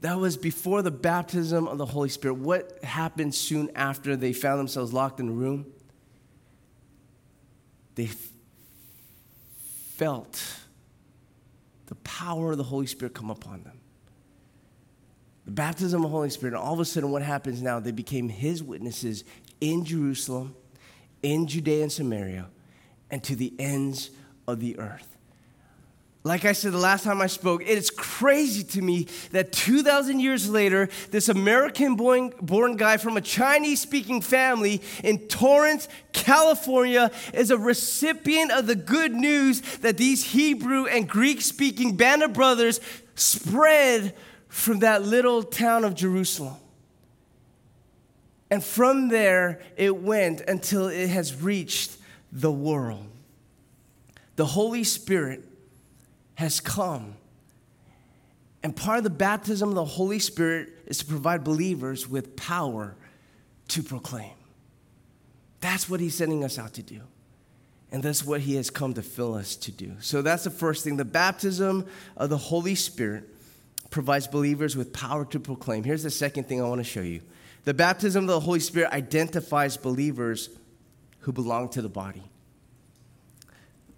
[0.00, 2.34] That was before the baptism of the Holy Spirit.
[2.34, 5.66] What happened soon after they found themselves locked in a room?
[7.94, 8.28] They f-
[9.94, 10.40] felt
[11.86, 13.80] the power of the Holy Spirit come upon them.
[15.44, 17.78] The baptism of the Holy Spirit, and all of a sudden, what happens now?
[17.78, 19.24] They became His witnesses
[19.60, 20.56] in Jerusalem,
[21.22, 22.48] in Judea and Samaria,
[23.10, 24.10] and to the ends
[24.48, 25.15] of the earth.
[26.26, 30.18] Like I said the last time I spoke, it is crazy to me that 2,000
[30.18, 37.12] years later, this American born, born guy from a Chinese speaking family in Torrance, California,
[37.32, 42.32] is a recipient of the good news that these Hebrew and Greek speaking band of
[42.32, 42.80] brothers
[43.14, 44.12] spread
[44.48, 46.56] from that little town of Jerusalem.
[48.50, 51.96] And from there, it went until it has reached
[52.32, 53.06] the world.
[54.34, 55.44] The Holy Spirit
[56.36, 57.16] has come.
[58.62, 62.96] And part of the baptism of the Holy Spirit is to provide believers with power
[63.68, 64.32] to proclaim.
[65.60, 67.00] That's what he's sending us out to do.
[67.90, 69.92] And that's what he has come to fill us to do.
[70.00, 70.96] So that's the first thing.
[70.96, 73.24] The baptism of the Holy Spirit
[73.90, 75.84] provides believers with power to proclaim.
[75.84, 77.22] Here's the second thing I want to show you
[77.64, 80.50] the baptism of the Holy Spirit identifies believers
[81.20, 82.22] who belong to the body.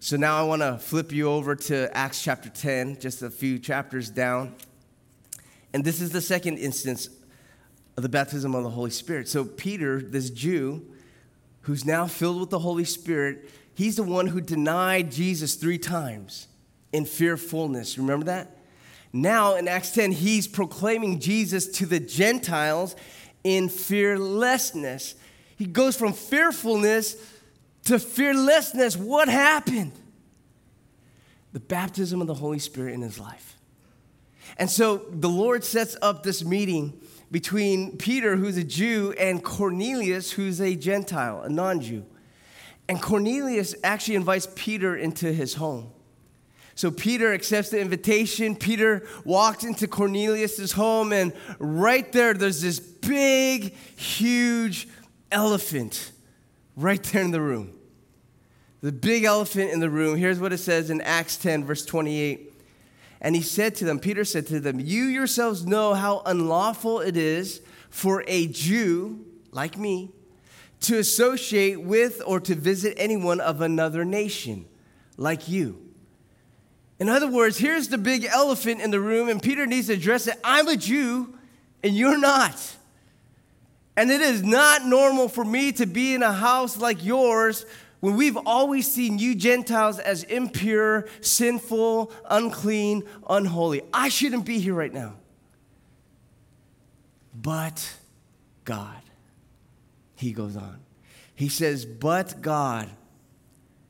[0.01, 3.59] So now I want to flip you over to Acts chapter 10, just a few
[3.59, 4.55] chapters down.
[5.73, 7.09] And this is the second instance
[7.97, 9.27] of the baptism of the Holy Spirit.
[9.27, 10.85] So, Peter, this Jew,
[11.63, 16.47] who's now filled with the Holy Spirit, he's the one who denied Jesus three times
[16.93, 17.97] in fearfulness.
[17.97, 18.55] Remember that?
[19.11, 22.95] Now, in Acts 10, he's proclaiming Jesus to the Gentiles
[23.43, 25.15] in fearlessness.
[25.57, 27.17] He goes from fearfulness
[27.89, 28.95] to fearlessness.
[28.95, 29.93] What happened?
[31.53, 33.57] The baptism of the Holy Spirit in his life.
[34.57, 40.31] And so the Lord sets up this meeting between Peter, who's a Jew, and Cornelius,
[40.31, 42.05] who's a Gentile, a non Jew.
[42.87, 45.91] And Cornelius actually invites Peter into his home.
[46.75, 48.55] So Peter accepts the invitation.
[48.55, 54.87] Peter walks into Cornelius' home, and right there, there's this big, huge
[55.31, 56.11] elephant
[56.75, 57.78] right there in the room.
[58.81, 60.15] The big elephant in the room.
[60.15, 62.53] Here's what it says in Acts 10, verse 28.
[63.21, 67.17] And he said to them, Peter said to them, You yourselves know how unlawful it
[67.17, 70.11] is for a Jew like me
[70.81, 74.65] to associate with or to visit anyone of another nation
[75.17, 75.85] like you.
[76.99, 80.27] In other words, here's the big elephant in the room, and Peter needs to address
[80.27, 80.35] it.
[80.43, 81.33] I'm a Jew,
[81.83, 82.75] and you're not.
[83.97, 87.65] And it is not normal for me to be in a house like yours
[87.99, 93.81] when we've always seen you Gentiles as impure, sinful, unclean, unholy.
[93.93, 95.15] I shouldn't be here right now.
[97.33, 97.95] But
[98.63, 99.01] God,
[100.15, 100.79] he goes on.
[101.35, 102.89] He says, But God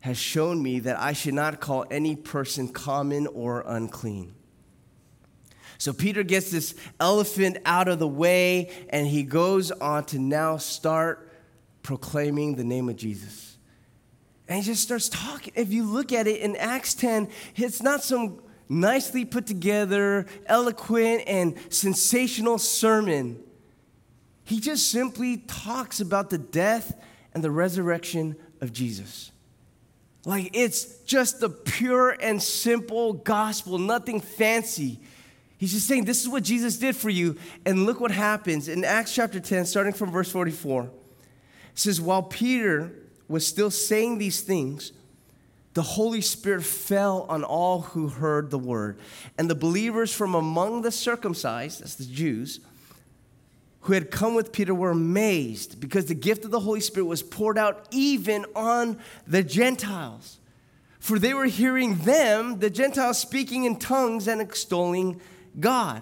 [0.02, 4.34] has shown me that I should not call any person common or unclean.
[5.78, 10.58] So Peter gets this elephant out of the way and he goes on to now
[10.58, 11.32] start
[11.84, 13.49] proclaiming the name of Jesus.
[14.50, 15.54] And he just starts talking.
[15.56, 21.24] If you look at it in Acts 10, it's not some nicely put together, eloquent,
[21.28, 23.40] and sensational sermon.
[24.44, 27.00] He just simply talks about the death
[27.36, 29.32] and the resurrection of Jesus.
[30.26, 35.00] Like it's just the pure and simple gospel, nothing fancy.
[35.60, 37.38] He's just saying, This is what Jesus did for you.
[37.68, 40.84] And look what happens in Acts chapter 10, starting from verse 44.
[40.84, 40.90] It
[41.76, 42.92] says, While Peter
[43.30, 44.92] was still saying these things,
[45.76, 48.98] the Holy Spirit fell on all who heard the word.
[49.38, 52.60] And the believers from among the circumcised, that's the Jews,
[53.82, 57.24] who had come with Peter were amazed because the gift of the Holy Spirit was
[57.24, 60.40] poured out even on the Gentiles.
[61.00, 65.22] For they were hearing them, the Gentiles, speaking in tongues and extolling
[65.60, 66.02] God.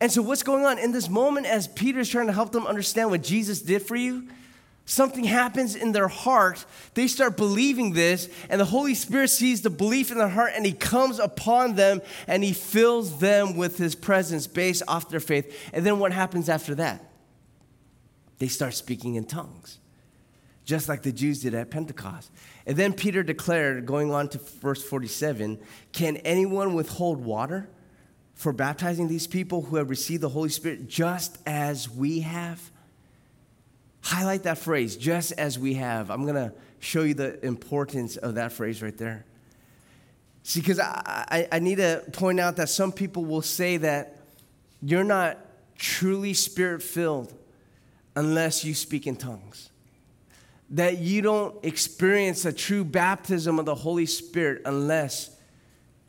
[0.00, 3.10] And so, what's going on in this moment as Peter's trying to help them understand
[3.10, 4.28] what Jesus did for you?
[4.84, 6.64] Something happens in their heart.
[6.94, 10.66] They start believing this, and the Holy Spirit sees the belief in their heart, and
[10.66, 15.70] He comes upon them and He fills them with His presence based off their faith.
[15.72, 17.10] And then what happens after that?
[18.38, 19.78] They start speaking in tongues,
[20.64, 22.32] just like the Jews did at Pentecost.
[22.66, 25.60] And then Peter declared, going on to verse 47,
[25.92, 27.70] Can anyone withhold water
[28.34, 32.71] for baptizing these people who have received the Holy Spirit just as we have?
[34.02, 36.10] Highlight that phrase, just as we have.
[36.10, 39.24] I'm going to show you the importance of that phrase right there.
[40.42, 44.16] See, because I, I, I, need to point out that some people will say that
[44.82, 45.38] you're not
[45.78, 47.32] truly spirit filled
[48.16, 49.70] unless you speak in tongues.
[50.70, 55.30] That you don't experience a true baptism of the Holy Spirit unless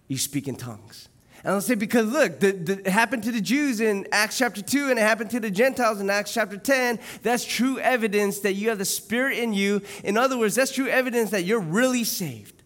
[0.08, 1.10] you speak in tongues.
[1.44, 4.62] And I'll say, because look, the, the, it happened to the Jews in Acts chapter
[4.62, 7.00] 2, and it happened to the Gentiles in Acts chapter 10.
[7.22, 9.82] That's true evidence that you have the Spirit in you.
[10.06, 12.64] In other words, that's true evidence that you're really saved.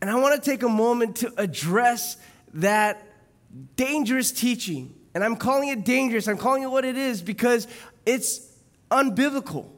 [0.00, 2.16] And I want to take a moment to address
[2.54, 3.06] that
[3.76, 4.94] dangerous teaching.
[5.14, 7.68] And I'm calling it dangerous, I'm calling it what it is because
[8.06, 8.50] it's
[8.90, 9.68] unbiblical.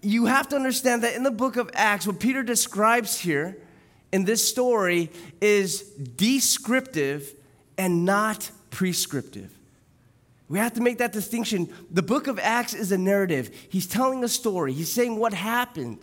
[0.00, 3.58] You have to understand that in the book of Acts, what Peter describes here,
[4.14, 5.10] in this story
[5.40, 7.34] is descriptive
[7.76, 9.50] and not prescriptive.
[10.48, 11.68] We have to make that distinction.
[11.90, 13.50] The book of Acts is a narrative.
[13.68, 15.98] He's telling a story, he's saying what happened,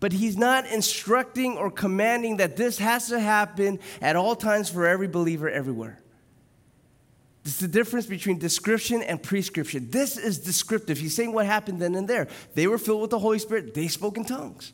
[0.00, 4.86] but he's not instructing or commanding that this has to happen at all times for
[4.86, 6.00] every believer everywhere.
[7.44, 9.90] It's the difference between description and prescription.
[9.90, 10.96] This is descriptive.
[10.96, 12.28] He's saying what happened then and there.
[12.54, 14.72] They were filled with the Holy Spirit, they spoke in tongues.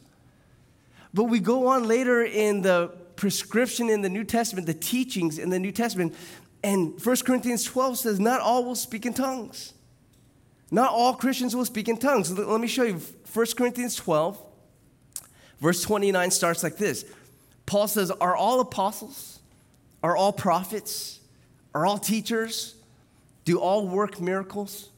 [1.17, 5.49] But we go on later in the prescription in the New Testament, the teachings in
[5.49, 6.15] the New Testament,
[6.63, 9.73] and 1 Corinthians 12 says, Not all will speak in tongues.
[10.71, 12.31] Not all Christians will speak in tongues.
[12.31, 13.01] Let me show you
[13.33, 14.39] 1 Corinthians 12,
[15.59, 17.07] verse 29 starts like this
[17.65, 19.39] Paul says, Are all apostles?
[20.03, 21.21] Are all prophets?
[21.75, 22.75] Are all teachers?
[23.47, 24.91] Do all work miracles?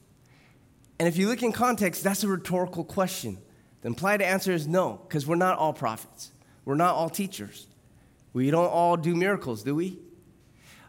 [0.99, 3.37] And if you look in context, that's a rhetorical question.
[3.81, 6.31] The implied answer is no, because we're not all prophets.
[6.65, 7.67] We're not all teachers.
[8.33, 9.99] We don't all do miracles, do we?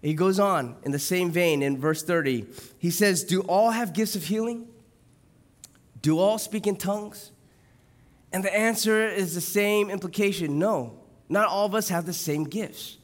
[0.03, 2.47] He goes on in the same vein in verse 30.
[2.79, 4.67] He says, Do all have gifts of healing?
[6.01, 7.31] Do all speak in tongues?
[8.33, 12.45] And the answer is the same implication no, not all of us have the same
[12.45, 12.97] gifts.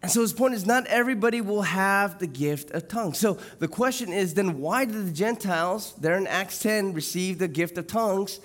[0.00, 3.18] And so his point is not everybody will have the gift of tongues.
[3.18, 7.46] So the question is then why did the Gentiles, there in Acts 10, receive the
[7.46, 8.40] gift of tongues?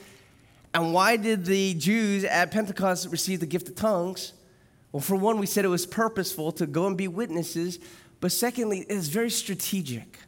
[0.74, 4.34] And why did the Jews at Pentecost receive the gift of tongues?
[4.92, 7.80] Well, for one, we said it was purposeful to go and be witnesses,
[8.20, 10.20] but secondly, it is very strategic.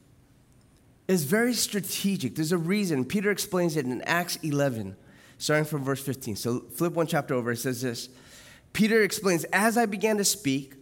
[1.07, 2.35] It's very strategic.
[2.35, 3.03] There's a reason.
[3.03, 4.95] Peter explains it in Acts 11,
[5.39, 6.35] starting from verse 15.
[6.35, 7.51] So flip one chapter over.
[7.51, 8.09] It says this
[8.73, 10.75] Peter explains, As I began to speak,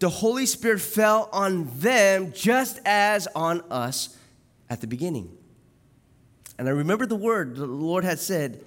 [0.00, 4.18] the Holy Spirit fell on them just as on us
[4.68, 5.36] at the beginning.
[6.58, 8.64] And I remember the word the Lord had said,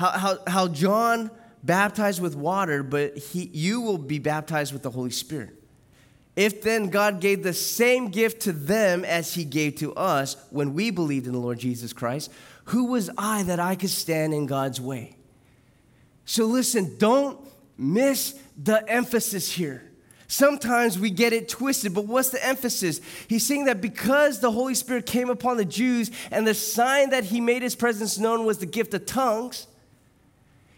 [0.00, 1.30] how, how, how John
[1.62, 5.50] baptized with water, but he, you will be baptized with the Holy Spirit.
[6.36, 10.72] If then God gave the same gift to them as he gave to us when
[10.72, 12.32] we believed in the Lord Jesus Christ,
[12.64, 15.16] who was I that I could stand in God's way?
[16.24, 17.38] So listen, don't
[17.76, 19.84] miss the emphasis here.
[20.28, 23.02] Sometimes we get it twisted, but what's the emphasis?
[23.28, 27.24] He's saying that because the Holy Spirit came upon the Jews and the sign that
[27.24, 29.66] he made his presence known was the gift of tongues,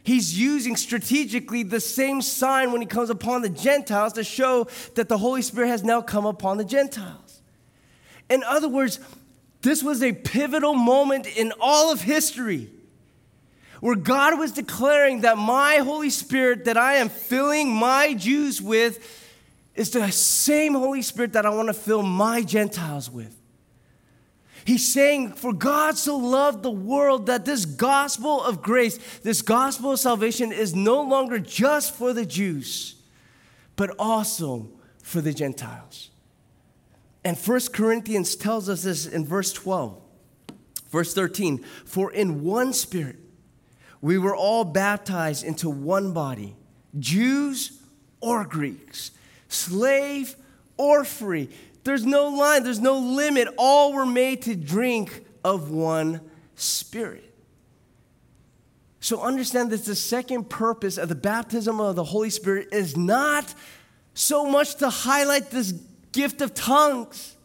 [0.02, 5.08] He's using strategically the same sign when he comes upon the Gentiles to show that
[5.08, 7.40] the Holy Spirit has now come upon the Gentiles.
[8.28, 8.98] In other words,
[9.60, 12.68] this was a pivotal moment in all of history
[13.80, 19.20] where God was declaring that my Holy Spirit that I am filling my Jews with
[19.74, 23.41] is the same Holy Spirit that I want to fill my Gentiles with.
[24.64, 29.92] He's saying, For God so loved the world that this gospel of grace, this gospel
[29.92, 32.96] of salvation is no longer just for the Jews,
[33.76, 34.68] but also
[35.02, 36.10] for the Gentiles.
[37.24, 40.00] And First Corinthians tells us this in verse 12,
[40.90, 43.16] verse 13 For in one spirit
[44.00, 46.56] we were all baptized into one body,
[46.98, 47.80] Jews
[48.20, 49.12] or Greeks,
[49.48, 50.36] slave
[50.76, 51.48] or free
[51.84, 53.48] there's no line, there's no limit.
[53.58, 56.20] All were made to drink of one
[56.54, 57.28] spirit.
[59.00, 63.52] So understand that the second purpose of the baptism of the Holy Spirit is not
[64.14, 65.72] so much to highlight this
[66.12, 67.36] gift of tongues.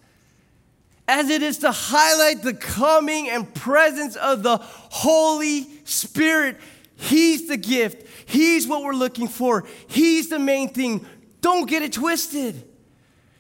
[1.07, 6.57] as it is to highlight the coming and presence of the Holy Spirit.
[6.95, 11.05] He's the gift, He's what we're looking for, He's the main thing.
[11.41, 12.66] Don't get it twisted.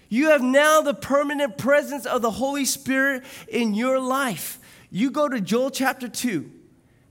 [0.09, 4.59] You have now the permanent presence of the Holy Spirit in your life.
[4.89, 6.49] You go to Joel chapter 2,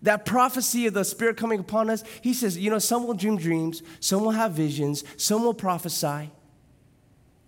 [0.03, 2.05] that prophecy of the Spirit coming upon us.
[2.23, 6.31] He says, you know, some will dream dreams, some will have visions, some will prophesy.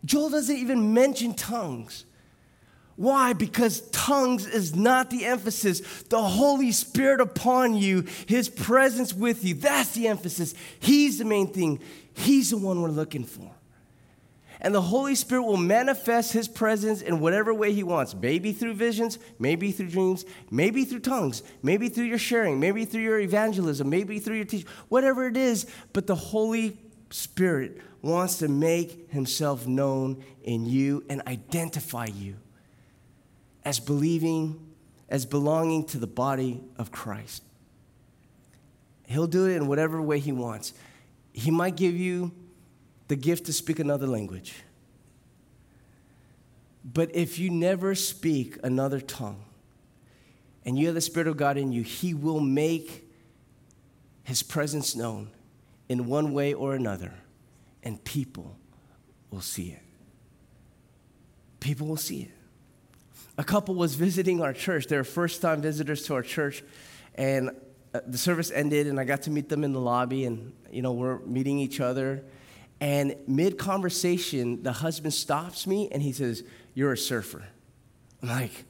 [0.05, 2.05] Joel doesn't even mention tongues.
[2.97, 3.33] Why?
[3.33, 6.03] Because tongues is not the emphasis.
[6.03, 10.53] The Holy Spirit upon you, His presence with you, that's the emphasis.
[10.81, 11.81] He's the main thing.
[12.13, 13.53] He's the one we're looking for.
[14.61, 18.15] And the Holy Spirit will manifest His presence in whatever way He wants.
[18.15, 23.03] Maybe through visions, maybe through dreams, maybe through tongues, maybe through your sharing, maybe through
[23.03, 25.67] your evangelism, maybe through your teaching, whatever it is.
[25.93, 26.79] But the Holy
[27.11, 32.37] Spirit wants to make Himself known in you and identify you
[33.65, 34.75] as believing,
[35.09, 37.45] as belonging to the body of Christ.
[39.07, 40.75] He'll do it in whatever way He wants.
[41.33, 42.33] He might give you
[43.09, 44.55] the gift to speak another language.
[46.85, 49.43] But if you never speak another tongue
[50.65, 53.11] and you have the Spirit of God in you, He will make
[54.23, 55.31] His presence known
[55.89, 57.15] in one way or another,
[57.83, 58.57] and people
[59.31, 59.83] will see it.
[61.61, 62.31] People will see it
[63.39, 64.89] a couple was visiting our church.
[64.89, 66.65] They were first time visitors to our church.
[67.15, 67.51] And
[67.95, 70.83] uh, the service ended, and I got to meet them in the lobby, and, you
[70.83, 72.25] know, we're meeting each other.
[72.81, 77.45] And mid conversation, the husband stops me and he says, You're a surfer.
[78.23, 78.65] I'm like,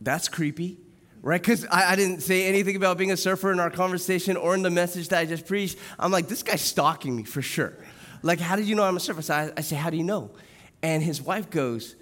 [0.00, 0.78] That's creepy,
[1.22, 1.40] right?
[1.40, 4.62] Because I, I, didn't say anything about being a surfer in our conversation or in
[4.62, 5.78] the message that I just preached.
[5.98, 7.74] I'm like, This guy's stalking me for sure.
[8.22, 9.22] Like, how did you know I'm a surfer?
[9.22, 10.30] So I, I say, How do you know?
[10.82, 11.96] And his wife goes,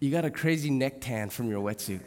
[0.00, 2.00] you got a crazy neck tan from your wetsuit.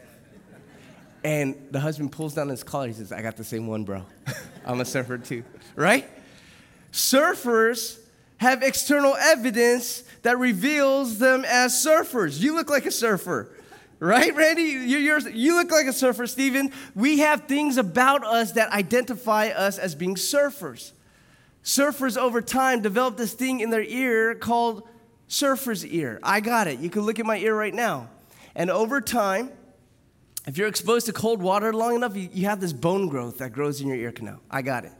[1.24, 2.88] And the husband pulls down his collar.
[2.88, 4.05] He says, I got the same one, bro.
[4.65, 5.43] I'm a surfer too,
[5.76, 6.09] right?
[6.93, 7.97] Surfers
[8.37, 12.39] have external evidence that reveals them as surfers.
[12.39, 13.49] You look like a surfer,
[13.99, 14.63] right, Randy?
[14.63, 16.71] You're, you're, you look like a surfer, Stephen.
[16.95, 20.91] We have things about us that identify us as being surfers.
[21.63, 24.87] Surfers over time develop this thing in their ear called
[25.27, 26.19] surfer's ear.
[26.21, 26.79] I got it.
[26.79, 28.09] You can look at my ear right now.
[28.53, 29.49] And over time,
[30.45, 33.51] if you're exposed to cold water long enough, you, you have this bone growth that
[33.51, 34.41] grows in your ear canal.
[34.51, 34.91] I got it.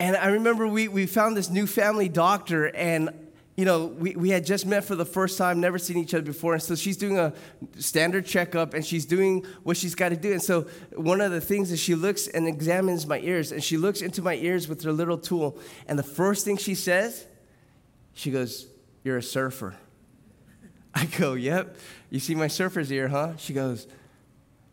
[0.00, 3.10] And I remember we, we found this new family doctor, and
[3.54, 6.24] you know, we, we had just met for the first time, never seen each other
[6.24, 6.54] before.
[6.54, 7.34] And so she's doing a
[7.78, 10.32] standard checkup and she's doing what she's got to do.
[10.32, 10.62] And so
[10.94, 14.22] one of the things is she looks and examines my ears, and she looks into
[14.22, 15.58] my ears with her little tool.
[15.86, 17.26] And the first thing she says,
[18.14, 18.66] she goes,
[19.04, 19.76] you're a surfer.
[20.94, 21.76] I go, Yep.
[22.08, 23.36] You see my surfer's ear, huh?
[23.36, 23.86] She goes,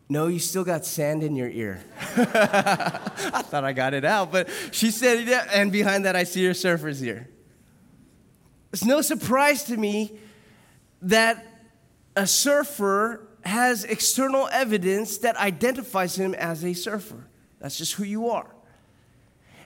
[0.08, 1.84] No, you still got sand in your ear.
[2.16, 6.40] I thought I got it out, but she said, Yeah, and behind that, I see
[6.40, 7.28] your surfer's ear.
[8.72, 10.18] It's no surprise to me
[11.02, 11.46] that
[12.16, 17.26] a surfer has external evidence that identifies him as a surfer.
[17.60, 18.54] That's just who you are.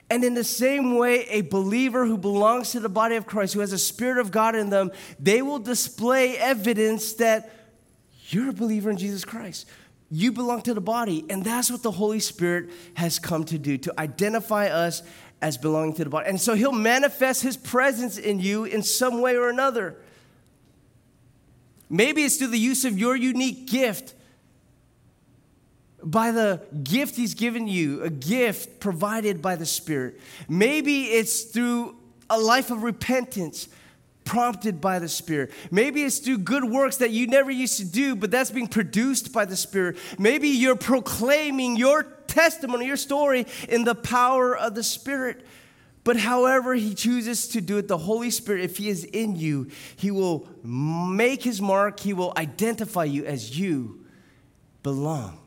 [0.09, 3.61] And in the same way, a believer who belongs to the body of Christ, who
[3.61, 7.49] has a Spirit of God in them, they will display evidence that
[8.27, 9.67] you're a believer in Jesus Christ.
[10.15, 11.25] You belong to the body.
[11.27, 15.01] And that's what the Holy Spirit has come to do, to identify us
[15.41, 16.29] as belonging to the body.
[16.29, 19.97] And so he'll manifest his presence in you in some way or another.
[21.89, 24.13] Maybe it's through the use of your unique gift
[26.03, 30.19] by the gift He's given you, a gift provided by the Spirit.
[30.47, 31.95] Maybe it's through
[32.29, 33.67] a life of repentance
[34.25, 35.51] prompted by the Spirit.
[35.71, 39.33] Maybe it's through good works that you never used to do, but that's being produced
[39.33, 39.97] by the Spirit.
[40.17, 45.45] Maybe you're proclaiming your testimony, your story in the power of the Spirit.
[46.03, 49.69] But however He chooses to do it, the Holy Spirit, if He is in you,
[49.95, 54.03] He will make His mark, He will identify you as you
[54.83, 55.39] belong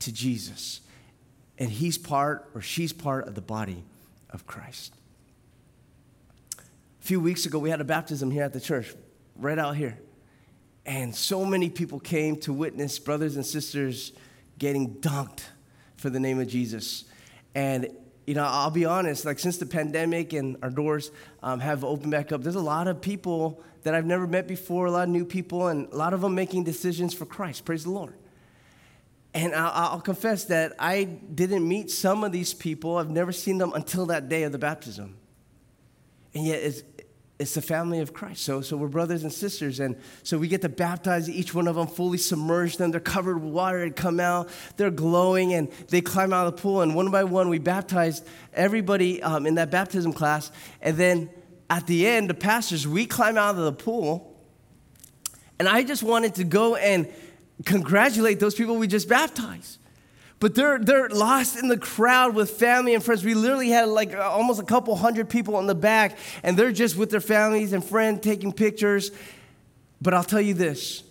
[0.00, 0.80] to Jesus.
[1.58, 3.84] And he's part or she's part of the body
[4.30, 4.94] of Christ.
[7.08, 8.94] Few weeks ago, we had a baptism here at the church,
[9.34, 9.98] right out here.
[10.84, 14.12] And so many people came to witness brothers and sisters
[14.58, 15.40] getting dunked
[15.96, 17.06] for the name of Jesus.
[17.54, 17.88] And,
[18.26, 21.10] you know, I'll be honest, like since the pandemic and our doors
[21.42, 24.84] um, have opened back up, there's a lot of people that I've never met before,
[24.84, 27.64] a lot of new people, and a lot of them making decisions for Christ.
[27.64, 28.12] Praise the Lord.
[29.32, 32.98] And I'll, I'll, confess that I didn't meet some of these people.
[32.98, 35.16] I've never seen them until that day of the baptism.
[36.34, 36.82] And yet,
[37.38, 38.42] it's, the family of Christ.
[38.42, 39.80] So, so we're brothers and sisters.
[39.80, 42.90] And so we get to baptize each one of them, fully submerge them.
[42.90, 44.48] They're covered with water and come out.
[44.76, 46.82] They're glowing and they climb out of the pool.
[46.82, 50.50] And one by one, we baptized everybody um, in that baptism class.
[50.80, 51.30] And then
[51.70, 54.34] at the end, the pastors, we climb out of the pool.
[55.58, 57.12] And I just wanted to go and
[57.64, 59.78] congratulate those people we just baptized
[60.40, 63.24] but they're, they're lost in the crowd with family and friends.
[63.24, 66.72] We literally had like uh, almost a couple hundred people in the back, and they're
[66.72, 69.10] just with their families and friends taking pictures.
[70.00, 71.02] But I'll tell you this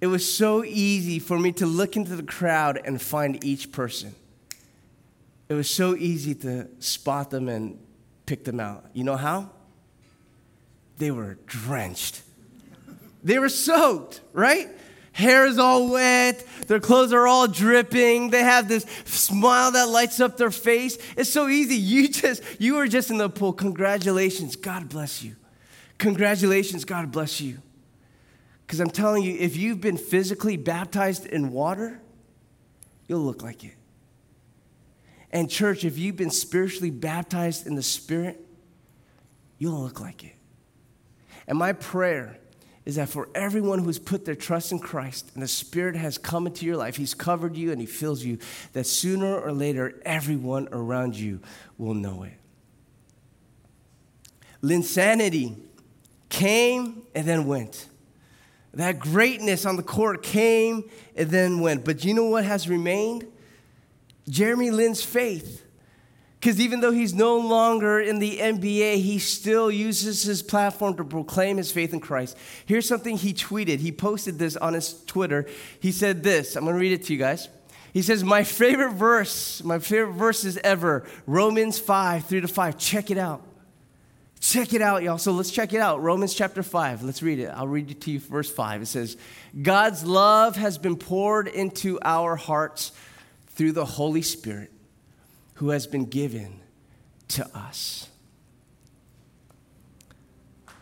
[0.00, 4.14] it was so easy for me to look into the crowd and find each person.
[5.48, 7.78] It was so easy to spot them and
[8.26, 8.84] pick them out.
[8.92, 9.50] You know how?
[10.98, 12.22] They were drenched.
[13.22, 14.68] They were soaked, right?
[15.12, 20.20] Hair is all wet, their clothes are all dripping, they have this smile that lights
[20.20, 20.98] up their face.
[21.16, 21.76] It's so easy.
[21.92, 23.52] You just, you were just in the pool.
[23.52, 25.36] Congratulations, God bless you.
[25.98, 27.58] Congratulations, God bless you.
[28.66, 32.00] Because I'm telling you, if you've been physically baptized in water,
[33.06, 33.74] you'll look like it.
[35.30, 38.40] And, church, if you've been spiritually baptized in the Spirit,
[39.58, 40.34] you'll look like it.
[41.46, 42.38] And my prayer
[42.84, 46.46] is that for everyone who's put their trust in Christ and the Spirit has come
[46.46, 48.38] into your life, He's covered you and He fills you,
[48.72, 51.40] that sooner or later, everyone around you
[51.78, 52.32] will know it.
[54.62, 55.56] Linsanity
[56.28, 57.88] came and then went.
[58.74, 61.84] That greatness on the court came and then went.
[61.84, 63.26] But you know what has remained?
[64.28, 65.61] Jeremy Lin's faith.
[66.42, 71.04] Because even though he's no longer in the NBA, he still uses his platform to
[71.04, 72.36] proclaim his faith in Christ.
[72.66, 73.78] Here's something he tweeted.
[73.78, 75.46] He posted this on his Twitter.
[75.78, 77.48] He said this I'm going to read it to you guys.
[77.92, 82.76] He says, My favorite verse, my favorite verses ever, Romans 5, 3 to 5.
[82.76, 83.46] Check it out.
[84.40, 85.18] Check it out, y'all.
[85.18, 86.02] So let's check it out.
[86.02, 87.04] Romans chapter 5.
[87.04, 87.52] Let's read it.
[87.54, 88.82] I'll read it to you, verse 5.
[88.82, 89.16] It says,
[89.62, 92.90] God's love has been poured into our hearts
[93.50, 94.72] through the Holy Spirit
[95.62, 96.58] who has been given
[97.28, 98.08] to us.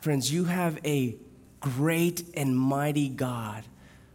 [0.00, 1.16] Friends, you have a
[1.60, 3.62] great and mighty God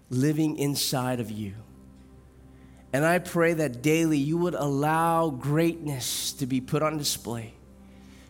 [0.10, 1.54] living inside of you.
[2.92, 7.54] And I pray that daily you would allow greatness to be put on display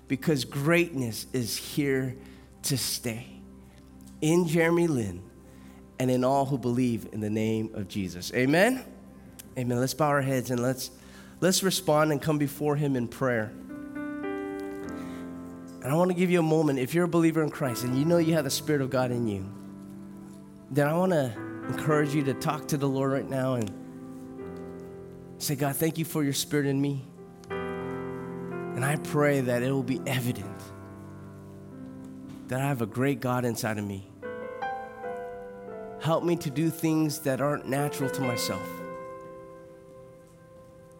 [0.10, 2.18] because greatness is here
[2.64, 3.28] to stay.
[4.20, 5.24] In Jeremy Lin
[6.00, 8.34] and in all who believe in the name of Jesus.
[8.34, 8.84] Amen.
[9.58, 9.80] Amen.
[9.80, 10.92] Let's bow our heads and let's
[11.42, 13.52] let's respond and come before Him in prayer.
[15.86, 16.80] And I want to give you a moment.
[16.80, 19.12] If you're a believer in Christ and you know you have the Spirit of God
[19.12, 19.46] in you,
[20.72, 21.32] then I want to
[21.70, 23.72] encourage you to talk to the Lord right now and
[25.38, 27.06] say, God, thank you for your Spirit in me.
[27.50, 30.60] And I pray that it will be evident
[32.48, 34.08] that I have a great God inside of me.
[36.02, 38.68] Help me to do things that aren't natural to myself.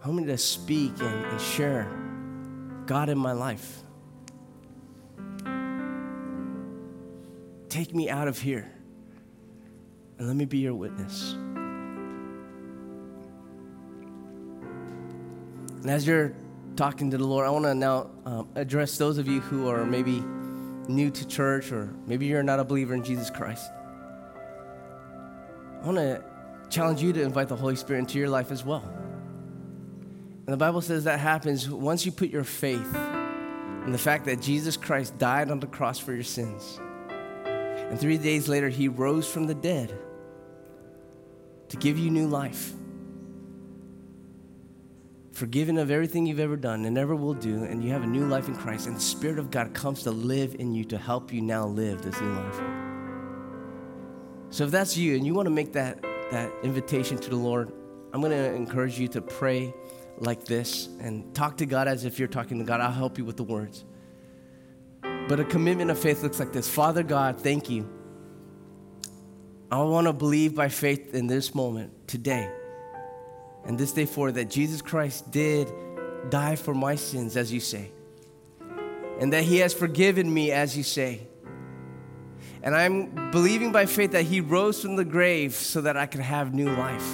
[0.06, 1.88] Help me to speak and, and share
[2.86, 3.80] God in my life.
[7.70, 8.72] Take me out of here
[10.20, 11.34] and let me be your witness.
[15.82, 16.36] And as you're
[16.76, 19.88] talking to the Lord, I want to now um, address those of you who are
[19.88, 20.24] maybe
[20.88, 23.72] new to church or maybe you're not a believer in Jesus Christ.
[25.82, 26.24] I want to
[26.70, 28.84] challenge you to invite the Holy Spirit into your life as well.
[30.46, 32.96] And the Bible says that happens once you put your faith
[33.86, 36.80] in the fact that Jesus Christ died on the cross for your sins.
[37.46, 39.98] And three days later, he rose from the dead
[41.70, 42.74] to give you new life.
[45.34, 48.26] Forgiven of everything you've ever done and ever will do, and you have a new
[48.26, 48.88] life in Christ.
[48.88, 52.02] And the Spirit of God comes to live in you to help you now live
[52.02, 52.62] this new life.
[54.52, 57.72] So if that's you and you want to make that, that invitation to the Lord,
[58.14, 59.74] I'm going to encourage you to pray
[60.18, 62.82] like this and talk to God as if you're talking to God.
[62.82, 63.84] I'll help you with the words.
[65.28, 67.90] But a commitment of faith looks like this Father God, thank you.
[69.72, 72.50] I want to believe by faith in this moment, today,
[73.66, 75.72] and this day forward, that Jesus Christ did
[76.30, 77.92] die for my sins, as you say,
[79.20, 81.28] and that He has forgiven me, as you say.
[82.62, 86.22] And I'm believing by faith that He rose from the grave so that I could
[86.22, 87.08] have new life.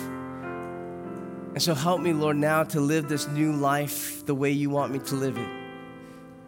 [1.53, 4.93] And so help me, Lord, now to live this new life the way you want
[4.93, 5.49] me to live it.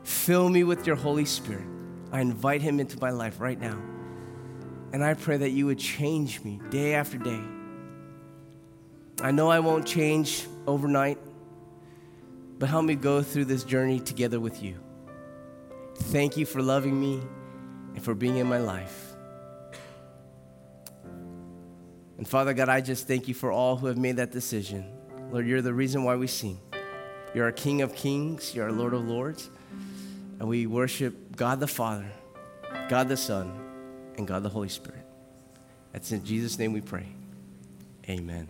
[0.04, 1.66] Fill me with your Holy Spirit.
[2.12, 3.78] I invite him into my life right now.
[4.94, 7.42] And I pray that you would change me day after day.
[9.22, 11.18] I know I won't change overnight,
[12.60, 14.78] but help me go through this journey together with you.
[15.96, 17.22] Thank you for loving me
[17.96, 19.14] and for being in my life.
[22.18, 24.93] And Father God, I just thank you for all who have made that decision.
[25.34, 26.60] Lord, you're the reason why we sing.
[27.34, 29.50] You're our King of Kings, you're our Lord of Lords.
[30.38, 32.06] And we worship God the Father,
[32.88, 33.52] God the Son,
[34.16, 35.04] and God the Holy Spirit.
[35.92, 37.08] That's in Jesus' name we pray.
[38.08, 38.48] Amen.